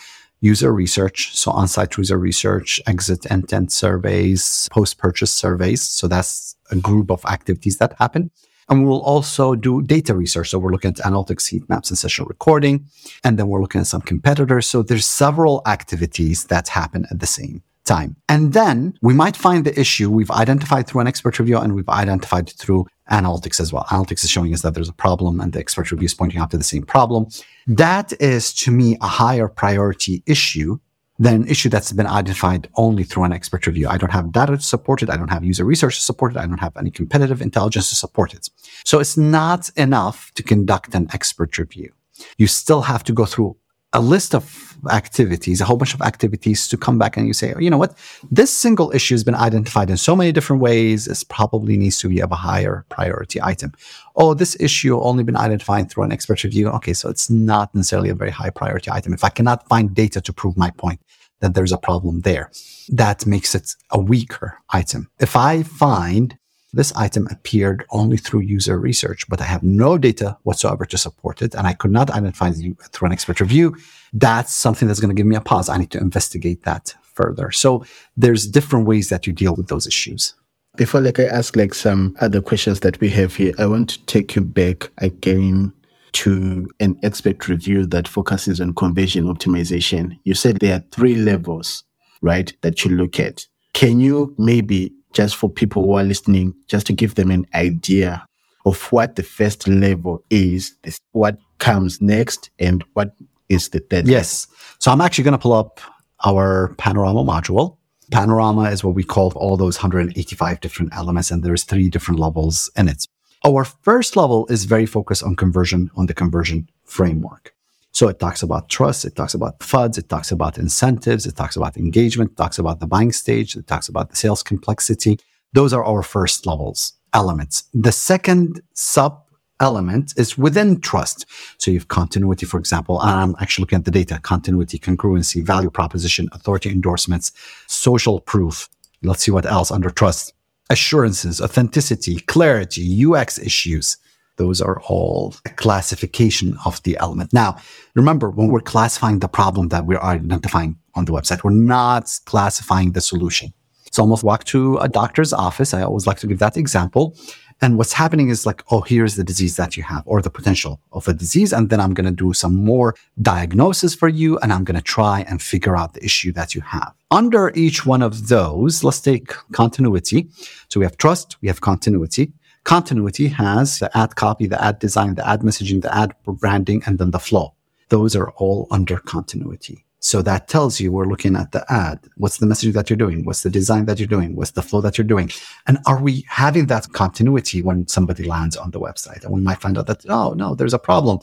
user 0.42 0.74
research. 0.74 1.34
So 1.34 1.50
on-site 1.52 1.96
user 1.96 2.18
research, 2.18 2.80
exit 2.86 3.24
intent 3.26 3.72
surveys, 3.72 4.68
post-purchase 4.70 5.32
surveys. 5.32 5.82
So 5.82 6.08
that's 6.08 6.56
a 6.70 6.76
group 6.76 7.10
of 7.10 7.24
activities 7.24 7.78
that 7.78 7.94
happen. 7.98 8.30
And 8.68 8.86
we'll 8.86 9.02
also 9.02 9.54
do 9.54 9.82
data 9.82 10.14
research. 10.14 10.50
So 10.50 10.58
we're 10.58 10.72
looking 10.72 10.90
at 10.90 10.96
analytics, 10.96 11.48
heat 11.48 11.68
maps, 11.68 11.90
and 11.90 11.98
session 11.98 12.26
recording. 12.28 12.86
And 13.24 13.38
then 13.38 13.48
we're 13.48 13.60
looking 13.60 13.80
at 13.80 13.86
some 13.86 14.02
competitors. 14.02 14.66
So 14.66 14.82
there's 14.82 15.06
several 15.06 15.62
activities 15.66 16.44
that 16.46 16.68
happen 16.68 17.06
at 17.10 17.20
the 17.20 17.26
same 17.26 17.62
time. 17.84 18.16
And 18.28 18.52
then 18.52 18.96
we 19.02 19.14
might 19.14 19.36
find 19.36 19.64
the 19.64 19.78
issue 19.78 20.10
we've 20.10 20.30
identified 20.30 20.86
through 20.86 21.00
an 21.02 21.06
expert 21.08 21.38
review 21.38 21.58
and 21.58 21.74
we've 21.74 21.88
identified 21.88 22.50
through 22.50 22.86
analytics 23.12 23.60
as 23.60 23.72
well. 23.72 23.84
Analytics 23.84 24.24
is 24.24 24.30
showing 24.30 24.52
us 24.52 24.62
that 24.62 24.74
there's 24.74 24.88
a 24.88 24.94
problem 24.94 25.40
and 25.40 25.52
the 25.52 25.60
expert 25.60 25.90
review 25.90 26.06
is 26.06 26.14
pointing 26.14 26.40
out 26.40 26.50
to 26.50 26.58
the 26.58 26.64
same 26.64 26.82
problem. 26.82 27.26
That 27.66 28.12
is 28.20 28.52
to 28.54 28.70
me 28.70 28.96
a 29.00 29.06
higher 29.06 29.48
priority 29.48 30.22
issue 30.26 30.78
than 31.18 31.34
an 31.42 31.46
issue 31.46 31.68
that's 31.68 31.92
been 31.92 32.06
identified 32.06 32.68
only 32.74 33.04
through 33.04 33.24
an 33.24 33.32
expert 33.32 33.66
review. 33.66 33.86
I 33.88 33.98
don't 33.98 34.10
have 34.10 34.32
data 34.32 34.56
to 34.56 34.62
support 34.62 35.02
it. 35.02 35.10
I 35.10 35.16
don't 35.16 35.28
have 35.28 35.44
user 35.44 35.64
research 35.64 35.96
to 35.96 36.02
support 36.02 36.32
it. 36.32 36.38
I 36.38 36.46
don't 36.46 36.58
have 36.58 36.76
any 36.76 36.90
competitive 36.90 37.40
intelligence 37.40 37.90
to 37.90 37.94
support 37.94 38.34
it. 38.34 38.48
So 38.84 38.98
it's 38.98 39.16
not 39.16 39.70
enough 39.76 40.32
to 40.34 40.42
conduct 40.42 40.94
an 40.94 41.08
expert 41.12 41.56
review. 41.58 41.92
You 42.38 42.46
still 42.46 42.82
have 42.82 43.04
to 43.04 43.12
go 43.12 43.24
through 43.24 43.56
a 43.92 44.00
list 44.00 44.34
of 44.34 44.76
activities, 44.90 45.60
a 45.60 45.64
whole 45.64 45.76
bunch 45.76 45.94
of 45.94 46.02
activities 46.02 46.66
to 46.68 46.76
come 46.76 46.98
back 46.98 47.16
and 47.16 47.26
you 47.26 47.32
say, 47.32 47.52
oh, 47.52 47.58
you 47.60 47.70
know 47.70 47.78
what? 47.78 47.96
This 48.30 48.50
single 48.50 48.90
issue 48.92 49.14
has 49.14 49.22
been 49.22 49.34
identified 49.34 49.90
in 49.90 49.96
so 49.96 50.16
many 50.16 50.32
different 50.32 50.62
ways. 50.62 51.06
It 51.06 51.22
probably 51.28 51.76
needs 51.76 52.00
to 52.00 52.08
be 52.08 52.20
of 52.20 52.32
a 52.32 52.36
higher 52.36 52.84
priority 52.88 53.40
item. 53.40 53.72
Oh, 54.16 54.34
this 54.34 54.56
issue 54.58 54.98
only 55.00 55.24
been 55.24 55.36
identified 55.36 55.90
through 55.90 56.04
an 56.04 56.12
expert 56.12 56.42
review. 56.42 56.68
Okay. 56.68 56.94
So 56.94 57.08
it's 57.08 57.30
not 57.30 57.74
necessarily 57.74 58.08
a 58.08 58.14
very 58.14 58.30
high 58.30 58.50
priority 58.50 58.90
item. 58.90 59.12
If 59.12 59.24
I 59.24 59.28
cannot 59.28 59.68
find 59.68 59.94
data 59.94 60.20
to 60.20 60.32
prove 60.32 60.56
my 60.56 60.70
point 60.70 61.00
that 61.40 61.54
there's 61.54 61.72
a 61.72 61.78
problem 61.78 62.20
there, 62.20 62.50
that 62.88 63.26
makes 63.26 63.54
it 63.54 63.74
a 63.90 64.00
weaker 64.00 64.58
item. 64.70 65.10
If 65.20 65.36
I 65.36 65.62
find 65.62 66.38
this 66.72 66.92
item 66.94 67.28
appeared 67.30 67.84
only 67.90 68.16
through 68.16 68.40
user 68.40 68.78
research, 68.78 69.28
but 69.28 69.40
I 69.40 69.44
have 69.44 69.62
no 69.62 69.98
data 69.98 70.38
whatsoever 70.42 70.86
to 70.86 70.98
support 70.98 71.42
it. 71.42 71.54
And 71.54 71.66
I 71.66 71.74
could 71.74 71.90
not 71.90 72.10
identify 72.10 72.50
through 72.50 73.06
an 73.06 73.12
expert 73.12 73.40
review. 73.40 73.76
That's 74.12 74.54
something 74.54 74.88
that's 74.88 75.00
going 75.00 75.14
to 75.14 75.18
give 75.18 75.26
me 75.26 75.36
a 75.36 75.40
pause. 75.40 75.68
I 75.68 75.76
need 75.76 75.90
to 75.90 75.98
investigate 75.98 76.64
that 76.64 76.94
further. 77.02 77.50
So 77.50 77.84
there's 78.16 78.46
different 78.46 78.86
ways 78.86 79.10
that 79.10 79.26
you 79.26 79.32
deal 79.32 79.54
with 79.54 79.68
those 79.68 79.86
issues. 79.86 80.34
Before 80.76 81.02
like 81.02 81.20
I 81.20 81.24
ask 81.24 81.54
like 81.54 81.74
some 81.74 82.16
other 82.20 82.40
questions 82.40 82.80
that 82.80 82.98
we 83.00 83.10
have 83.10 83.36
here, 83.36 83.52
I 83.58 83.66
want 83.66 83.90
to 83.90 84.04
take 84.06 84.34
you 84.34 84.40
back 84.40 84.90
again 84.98 85.72
to 86.12 86.70
an 86.80 86.98
expert 87.02 87.48
review 87.48 87.86
that 87.86 88.08
focuses 88.08 88.60
on 88.60 88.74
conversion 88.74 89.24
optimization. 89.24 90.18
You 90.24 90.34
said 90.34 90.58
there 90.58 90.76
are 90.76 90.84
three 90.90 91.16
levels, 91.16 91.84
right, 92.22 92.52
that 92.62 92.84
you 92.84 92.92
look 92.92 93.20
at. 93.20 93.46
Can 93.74 94.00
you 94.00 94.34
maybe 94.38 94.92
just 95.12 95.36
for 95.36 95.50
people 95.50 95.84
who 95.84 95.94
are 95.94 96.04
listening, 96.04 96.54
just 96.66 96.86
to 96.86 96.92
give 96.92 97.14
them 97.14 97.30
an 97.30 97.46
idea 97.54 98.26
of 98.64 98.80
what 98.92 99.16
the 99.16 99.22
first 99.22 99.66
level 99.66 100.24
is, 100.30 100.76
this, 100.82 100.98
what 101.12 101.38
comes 101.58 102.00
next, 102.00 102.50
and 102.58 102.84
what 102.94 103.14
is 103.48 103.68
the 103.70 103.80
third. 103.80 104.06
Yes. 104.06 104.46
So 104.78 104.90
I'm 104.90 105.00
actually 105.00 105.24
going 105.24 105.32
to 105.32 105.38
pull 105.38 105.52
up 105.52 105.80
our 106.24 106.74
panorama 106.78 107.24
module. 107.24 107.76
Panorama 108.10 108.64
is 108.70 108.84
what 108.84 108.94
we 108.94 109.04
call 109.04 109.32
all 109.36 109.56
those 109.56 109.78
185 109.78 110.60
different 110.60 110.94
elements, 110.94 111.30
and 111.30 111.42
there's 111.42 111.64
three 111.64 111.88
different 111.88 112.20
levels 112.20 112.70
in 112.76 112.88
it. 112.88 113.06
Our 113.44 113.64
first 113.64 114.16
level 114.16 114.46
is 114.48 114.64
very 114.66 114.86
focused 114.86 115.22
on 115.24 115.34
conversion, 115.34 115.90
on 115.96 116.06
the 116.06 116.14
conversion 116.14 116.68
framework. 116.84 117.54
So 117.92 118.08
it 118.08 118.18
talks 118.18 118.42
about 118.42 118.68
trust, 118.68 119.04
it 119.04 119.14
talks 119.14 119.34
about 119.34 119.60
FUDs, 119.60 119.98
it 119.98 120.08
talks 120.08 120.32
about 120.32 120.58
incentives, 120.58 121.26
it 121.26 121.36
talks 121.36 121.56
about 121.56 121.76
engagement, 121.76 122.32
it 122.32 122.36
talks 122.36 122.58
about 122.58 122.80
the 122.80 122.86
buying 122.86 123.12
stage, 123.12 123.54
it 123.54 123.66
talks 123.66 123.88
about 123.88 124.10
the 124.10 124.16
sales 124.16 124.42
complexity. 124.42 125.18
Those 125.52 125.72
are 125.72 125.84
our 125.84 126.02
first 126.02 126.46
levels. 126.46 126.94
elements. 127.14 127.64
The 127.74 127.92
second 127.92 128.62
sub 128.72 129.22
element 129.60 130.14
is 130.16 130.36
within 130.36 130.80
trust. 130.80 131.26
So 131.58 131.70
you 131.70 131.78
have 131.78 131.88
continuity, 131.88 132.46
for 132.46 132.58
example. 132.58 132.98
I'm 133.00 133.36
actually 133.38 133.62
looking 133.62 133.78
at 133.78 133.84
the 133.84 133.90
data, 133.90 134.18
continuity, 134.18 134.78
congruency, 134.78 135.42
value 135.44 135.70
proposition, 135.70 136.28
authority 136.32 136.70
endorsements, 136.70 137.32
social 137.68 138.20
proof. 138.20 138.68
Let's 139.02 139.22
see 139.22 139.30
what 139.30 139.46
else 139.46 139.70
under 139.70 139.90
trust. 139.90 140.34
Assurances, 140.70 141.40
authenticity, 141.40 142.20
clarity, 142.20 143.04
UX 143.04 143.38
issues. 143.38 143.96
Those 144.36 144.60
are 144.60 144.80
all 144.82 145.34
a 145.44 145.50
classification 145.50 146.56
of 146.64 146.82
the 146.82 146.96
element. 146.98 147.32
Now, 147.32 147.56
remember, 147.94 148.30
when 148.30 148.48
we're 148.48 148.60
classifying 148.60 149.18
the 149.18 149.28
problem 149.28 149.68
that 149.68 149.86
we're 149.86 150.00
identifying 150.00 150.76
on 150.94 151.04
the 151.04 151.12
website, 151.12 151.44
we're 151.44 151.50
not 151.50 152.10
classifying 152.24 152.92
the 152.92 153.00
solution. 153.00 153.52
It's 153.86 153.98
almost 153.98 154.24
walk 154.24 154.44
to 154.44 154.78
a 154.78 154.88
doctor's 154.88 155.34
office. 155.34 155.74
I 155.74 155.82
always 155.82 156.06
like 156.06 156.18
to 156.20 156.26
give 156.26 156.38
that 156.38 156.56
example. 156.56 157.14
And 157.60 157.78
what's 157.78 157.92
happening 157.92 158.30
is 158.30 158.44
like, 158.44 158.64
oh, 158.72 158.80
here's 158.80 159.14
the 159.14 159.22
disease 159.22 159.56
that 159.56 159.76
you 159.76 159.84
have 159.84 160.02
or 160.06 160.20
the 160.20 160.30
potential 160.30 160.80
of 160.92 161.06
a 161.06 161.12
disease. 161.12 161.52
And 161.52 161.70
then 161.70 161.78
I'm 161.78 161.94
going 161.94 162.06
to 162.06 162.10
do 162.10 162.32
some 162.32 162.56
more 162.56 162.94
diagnosis 163.20 163.94
for 163.94 164.08
you. 164.08 164.38
And 164.38 164.52
I'm 164.52 164.64
going 164.64 164.76
to 164.76 164.82
try 164.82 165.24
and 165.28 165.40
figure 165.40 165.76
out 165.76 165.92
the 165.92 166.04
issue 166.04 166.32
that 166.32 166.54
you 166.54 166.62
have. 166.62 166.92
Under 167.10 167.52
each 167.54 167.86
one 167.86 168.02
of 168.02 168.28
those, 168.28 168.82
let's 168.82 169.00
take 169.00 169.34
continuity. 169.52 170.28
So 170.70 170.80
we 170.80 170.86
have 170.86 170.96
trust, 170.96 171.36
we 171.40 171.48
have 171.48 171.60
continuity. 171.60 172.32
Continuity 172.64 173.28
has 173.28 173.80
the 173.80 173.96
ad 173.96 174.14
copy, 174.14 174.46
the 174.46 174.62
ad 174.62 174.78
design, 174.78 175.14
the 175.14 175.28
ad 175.28 175.40
messaging, 175.40 175.82
the 175.82 175.94
ad 175.94 176.14
branding, 176.24 176.82
and 176.86 176.98
then 176.98 177.10
the 177.10 177.18
flow. 177.18 177.54
Those 177.88 178.14
are 178.14 178.30
all 178.32 178.68
under 178.70 178.98
continuity. 178.98 179.84
So 179.98 180.20
that 180.22 180.48
tells 180.48 180.80
you 180.80 180.90
we're 180.90 181.06
looking 181.06 181.36
at 181.36 181.52
the 181.52 181.64
ad. 181.72 182.00
What's 182.16 182.38
the 182.38 182.46
message 182.46 182.74
that 182.74 182.90
you're 182.90 182.96
doing? 182.96 183.24
What's 183.24 183.44
the 183.44 183.50
design 183.50 183.86
that 183.86 184.00
you're 184.00 184.08
doing? 184.08 184.34
What's 184.34 184.50
the 184.50 184.62
flow 184.62 184.80
that 184.80 184.98
you're 184.98 185.06
doing? 185.06 185.30
And 185.68 185.78
are 185.86 186.00
we 186.00 186.24
having 186.28 186.66
that 186.66 186.92
continuity 186.92 187.62
when 187.62 187.86
somebody 187.86 188.24
lands 188.24 188.56
on 188.56 188.72
the 188.72 188.80
website? 188.80 189.22
And 189.22 189.32
we 189.32 189.40
might 189.40 189.60
find 189.60 189.78
out 189.78 189.86
that, 189.86 190.04
oh, 190.08 190.32
no, 190.32 190.56
there's 190.56 190.74
a 190.74 190.78
problem. 190.78 191.20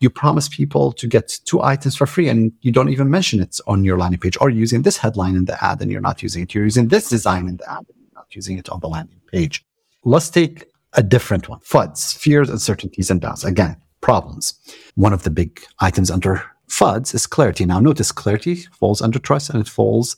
You 0.00 0.08
promise 0.08 0.48
people 0.48 0.92
to 0.92 1.06
get 1.06 1.40
two 1.44 1.62
items 1.62 1.94
for 1.94 2.06
free 2.06 2.28
and 2.28 2.52
you 2.62 2.72
don't 2.72 2.88
even 2.88 3.10
mention 3.10 3.40
it 3.40 3.60
on 3.66 3.84
your 3.84 3.98
landing 3.98 4.20
page 4.20 4.38
or 4.40 4.48
using 4.48 4.80
this 4.80 4.96
headline 4.96 5.36
in 5.36 5.44
the 5.44 5.62
ad 5.62 5.82
and 5.82 5.90
you're 5.90 6.00
not 6.00 6.22
using 6.22 6.44
it. 6.44 6.54
You're 6.54 6.64
using 6.64 6.88
this 6.88 7.10
design 7.10 7.48
in 7.48 7.58
the 7.58 7.70
ad 7.70 7.84
and 7.88 7.98
you're 8.00 8.14
not 8.14 8.34
using 8.34 8.56
it 8.56 8.70
on 8.70 8.80
the 8.80 8.88
landing 8.88 9.20
page. 9.30 9.62
Let's 10.04 10.30
take 10.30 10.71
a 10.94 11.02
different 11.02 11.48
one. 11.48 11.60
FUDs, 11.60 12.12
fears, 12.14 12.50
uncertainties, 12.50 13.10
and 13.10 13.20
doubts. 13.20 13.44
Again, 13.44 13.76
problems. 14.00 14.54
One 14.94 15.12
of 15.12 15.22
the 15.22 15.30
big 15.30 15.60
items 15.80 16.10
under 16.10 16.42
FUDs 16.68 17.14
is 17.14 17.26
clarity. 17.26 17.64
Now 17.64 17.80
notice 17.80 18.12
clarity 18.12 18.56
falls 18.78 19.02
under 19.02 19.18
trust 19.18 19.50
and 19.50 19.60
it 19.60 19.68
falls 19.68 20.16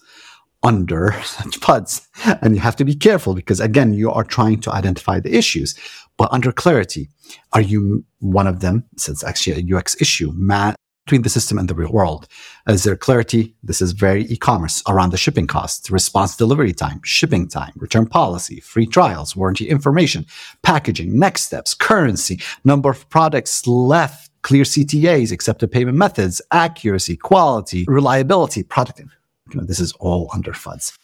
under 0.63 1.11
FUDs. 1.61 2.07
And 2.43 2.55
you 2.55 2.61
have 2.61 2.77
to 2.77 2.85
be 2.85 2.95
careful 2.95 3.35
because 3.35 3.61
again, 3.61 3.93
you 3.93 4.11
are 4.11 4.25
trying 4.25 4.61
to 4.63 4.73
identify 4.73 5.21
the 5.21 5.37
issues. 5.37 5.79
But 6.17 6.33
under 6.33 6.53
clarity, 6.53 7.09
are 7.53 7.61
you 7.61 8.05
one 8.21 8.47
of 8.47 8.61
them? 8.61 8.85
Since 8.97 9.25
actually 9.25 9.61
a 9.61 9.77
UX 9.77 10.01
issue 10.01 10.33
man, 10.35 10.75
between 11.05 11.23
the 11.23 11.29
system 11.29 11.59
and 11.59 11.69
the 11.69 11.75
real 11.75 11.93
world. 11.93 12.27
Is 12.67 12.85
there 12.85 12.97
clarity? 12.97 13.55
This 13.63 13.83
is 13.83 13.93
very 13.93 14.25
e-commerce 14.25 14.83
around 14.89 15.11
the 15.11 15.19
shipping 15.19 15.47
costs, 15.47 15.91
response 15.91 16.37
delivery 16.37 16.73
time, 16.73 17.01
shipping 17.05 17.47
time, 17.47 17.73
return 17.77 18.07
policy, 18.07 18.61
free 18.61 18.87
trials, 18.87 19.37
warranty 19.37 19.69
information, 19.69 20.25
packaging, 20.63 21.19
next 21.19 21.43
steps, 21.43 21.75
currency, 21.75 22.41
number 22.65 22.91
of 22.91 23.09
products 23.11 23.67
left 23.67 24.31
clear 24.43 24.65
CTAs, 24.65 25.33
accepted 25.33 25.73
payment 25.73 25.97
methods, 25.97 26.41
accuracy, 26.53 27.17
quality, 27.17 27.85
reliability, 27.89 28.63
product. 28.63 29.01
You 29.01 29.07
know, 29.55 29.65
this 29.65 29.81
is 29.81 29.93
all 29.95 30.31
under 30.33 30.53
FUDs. 30.53 30.97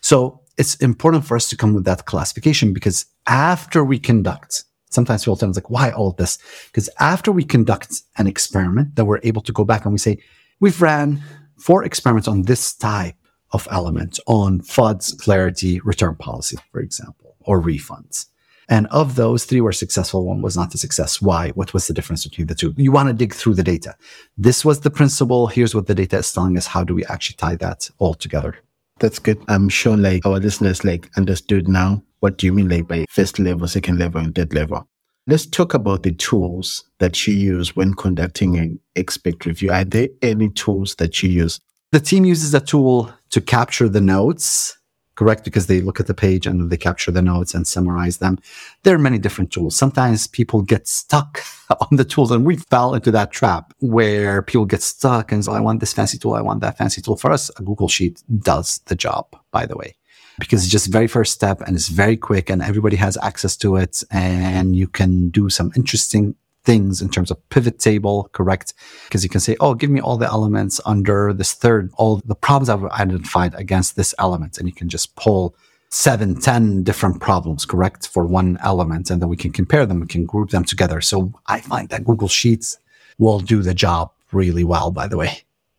So 0.00 0.40
it's 0.56 0.74
important 0.76 1.24
for 1.24 1.36
us 1.36 1.48
to 1.48 1.56
come 1.56 1.74
with 1.74 1.84
that 1.84 2.04
classification 2.06 2.74
because 2.74 3.06
after 3.26 3.84
we 3.84 3.98
conduct, 3.98 4.64
sometimes 4.90 5.24
people 5.24 5.36
tell 5.36 5.50
us 5.50 5.56
like, 5.56 5.70
why 5.70 5.90
all 5.90 6.12
this? 6.12 6.38
Because 6.66 6.88
after 6.98 7.32
we 7.32 7.44
conduct 7.44 8.02
an 8.16 8.26
experiment, 8.26 8.96
that 8.96 9.04
we're 9.04 9.20
able 9.22 9.42
to 9.42 9.52
go 9.52 9.64
back 9.64 9.84
and 9.84 9.92
we 9.92 9.98
say, 9.98 10.18
we've 10.60 10.80
ran 10.82 11.20
four 11.58 11.84
experiments 11.84 12.28
on 12.28 12.42
this 12.42 12.74
type 12.74 13.16
of 13.52 13.66
element 13.70 14.18
on 14.26 14.60
FUDs, 14.60 15.12
clarity, 15.20 15.80
return 15.80 16.14
policy, 16.16 16.58
for 16.70 16.80
example, 16.80 17.36
or 17.40 17.60
refunds. 17.62 18.26
And 18.68 18.86
of 18.88 19.14
those, 19.14 19.44
three 19.44 19.62
were 19.62 19.72
successful. 19.72 20.26
One 20.26 20.42
was 20.42 20.56
not 20.56 20.74
a 20.74 20.78
success. 20.78 21.22
Why? 21.22 21.50
What 21.50 21.72
was 21.72 21.86
the 21.86 21.94
difference 21.94 22.26
between 22.26 22.48
the 22.48 22.54
two? 22.54 22.74
You 22.76 22.92
want 22.92 23.08
to 23.08 23.14
dig 23.14 23.34
through 23.34 23.54
the 23.54 23.62
data. 23.62 23.96
This 24.36 24.62
was 24.62 24.80
the 24.80 24.90
principle. 24.90 25.46
Here's 25.46 25.74
what 25.74 25.86
the 25.86 25.94
data 25.94 26.18
is 26.18 26.30
telling 26.30 26.58
us. 26.58 26.66
How 26.66 26.84
do 26.84 26.94
we 26.94 27.04
actually 27.06 27.36
tie 27.36 27.56
that 27.56 27.88
all 27.98 28.12
together? 28.12 28.58
That's 29.00 29.18
good. 29.18 29.42
I'm 29.48 29.68
sure 29.68 29.96
like 29.96 30.26
our 30.26 30.38
listeners 30.38 30.84
like 30.84 31.08
understood 31.16 31.68
now. 31.68 32.02
What 32.20 32.38
do 32.38 32.46
you 32.46 32.52
mean 32.52 32.68
like 32.68 32.88
by 32.88 33.04
first 33.08 33.38
level, 33.38 33.68
second 33.68 33.98
level, 33.98 34.20
and 34.20 34.34
third 34.34 34.52
level? 34.52 34.88
Let's 35.26 35.46
talk 35.46 35.74
about 35.74 36.02
the 36.02 36.12
tools 36.12 36.84
that 36.98 37.26
you 37.26 37.34
use 37.34 37.76
when 37.76 37.94
conducting 37.94 38.56
an 38.56 38.80
expert 38.96 39.44
review. 39.44 39.70
Are 39.70 39.84
there 39.84 40.08
any 40.22 40.48
tools 40.48 40.94
that 40.96 41.22
you 41.22 41.28
use? 41.28 41.60
The 41.92 42.00
team 42.00 42.24
uses 42.24 42.54
a 42.54 42.60
tool 42.60 43.12
to 43.30 43.40
capture 43.40 43.88
the 43.88 44.00
notes 44.00 44.77
correct? 45.18 45.42
Because 45.42 45.66
they 45.66 45.80
look 45.80 45.98
at 45.98 46.06
the 46.06 46.14
page 46.14 46.46
and 46.46 46.70
they 46.70 46.76
capture 46.76 47.10
the 47.10 47.20
notes 47.20 47.52
and 47.52 47.66
summarize 47.66 48.18
them. 48.18 48.38
There 48.84 48.94
are 48.94 49.00
many 49.00 49.18
different 49.18 49.50
tools. 49.50 49.74
Sometimes 49.74 50.28
people 50.28 50.62
get 50.62 50.86
stuck 50.86 51.40
on 51.80 51.96
the 51.96 52.04
tools 52.04 52.30
and 52.30 52.46
we 52.46 52.54
fell 52.54 52.94
into 52.94 53.10
that 53.10 53.32
trap 53.32 53.74
where 53.80 54.42
people 54.42 54.64
get 54.64 54.80
stuck 54.80 55.32
and 55.32 55.44
so 55.44 55.50
I 55.52 55.60
want 55.60 55.80
this 55.80 55.92
fancy 55.92 56.18
tool. 56.18 56.34
I 56.34 56.40
want 56.40 56.60
that 56.60 56.78
fancy 56.78 57.02
tool. 57.02 57.16
For 57.16 57.32
us, 57.32 57.50
a 57.58 57.62
Google 57.64 57.88
Sheet 57.88 58.22
does 58.38 58.78
the 58.86 58.94
job, 58.94 59.24
by 59.50 59.66
the 59.66 59.76
way 59.76 59.96
because 60.38 60.62
it's 60.62 60.70
just 60.70 60.86
very 60.86 61.08
first 61.08 61.32
step 61.32 61.60
and 61.62 61.74
it's 61.74 61.88
very 61.88 62.16
quick 62.16 62.48
and 62.48 62.62
everybody 62.62 62.94
has 62.94 63.18
access 63.22 63.56
to 63.56 63.74
it 63.74 64.04
and 64.12 64.76
you 64.76 64.86
can 64.86 65.30
do 65.30 65.50
some 65.50 65.72
interesting 65.74 66.36
things 66.68 67.00
in 67.00 67.08
terms 67.08 67.30
of 67.30 67.36
pivot 67.48 67.78
table, 67.78 68.28
correct? 68.38 68.74
Because 69.04 69.22
you 69.24 69.30
can 69.30 69.40
say, 69.40 69.56
oh, 69.58 69.72
give 69.80 69.88
me 69.88 70.02
all 70.02 70.18
the 70.18 70.30
elements 70.36 70.74
under 70.84 71.32
this 71.32 71.54
third, 71.54 71.90
all 71.96 72.20
the 72.32 72.34
problems 72.34 72.68
I've 72.68 72.84
identified 73.04 73.54
against 73.54 73.96
this 73.96 74.14
element. 74.18 74.58
And 74.58 74.68
you 74.68 74.74
can 74.80 74.90
just 74.96 75.16
pull 75.16 75.56
seven, 75.88 76.38
ten 76.38 76.82
different 76.82 77.22
problems, 77.28 77.64
correct, 77.64 78.06
for 78.14 78.26
one 78.26 78.58
element. 78.62 79.10
And 79.10 79.22
then 79.22 79.30
we 79.30 79.36
can 79.44 79.52
compare 79.60 79.86
them. 79.86 80.00
We 80.00 80.06
can 80.16 80.26
group 80.26 80.50
them 80.50 80.64
together. 80.64 81.00
So 81.00 81.32
I 81.46 81.58
find 81.72 81.88
that 81.88 82.04
Google 82.04 82.28
Sheets 82.28 82.78
will 83.16 83.40
do 83.40 83.62
the 83.62 83.72
job 83.86 84.12
really 84.30 84.64
well, 84.72 84.90
by 84.90 85.06
the 85.08 85.16
way. 85.16 85.32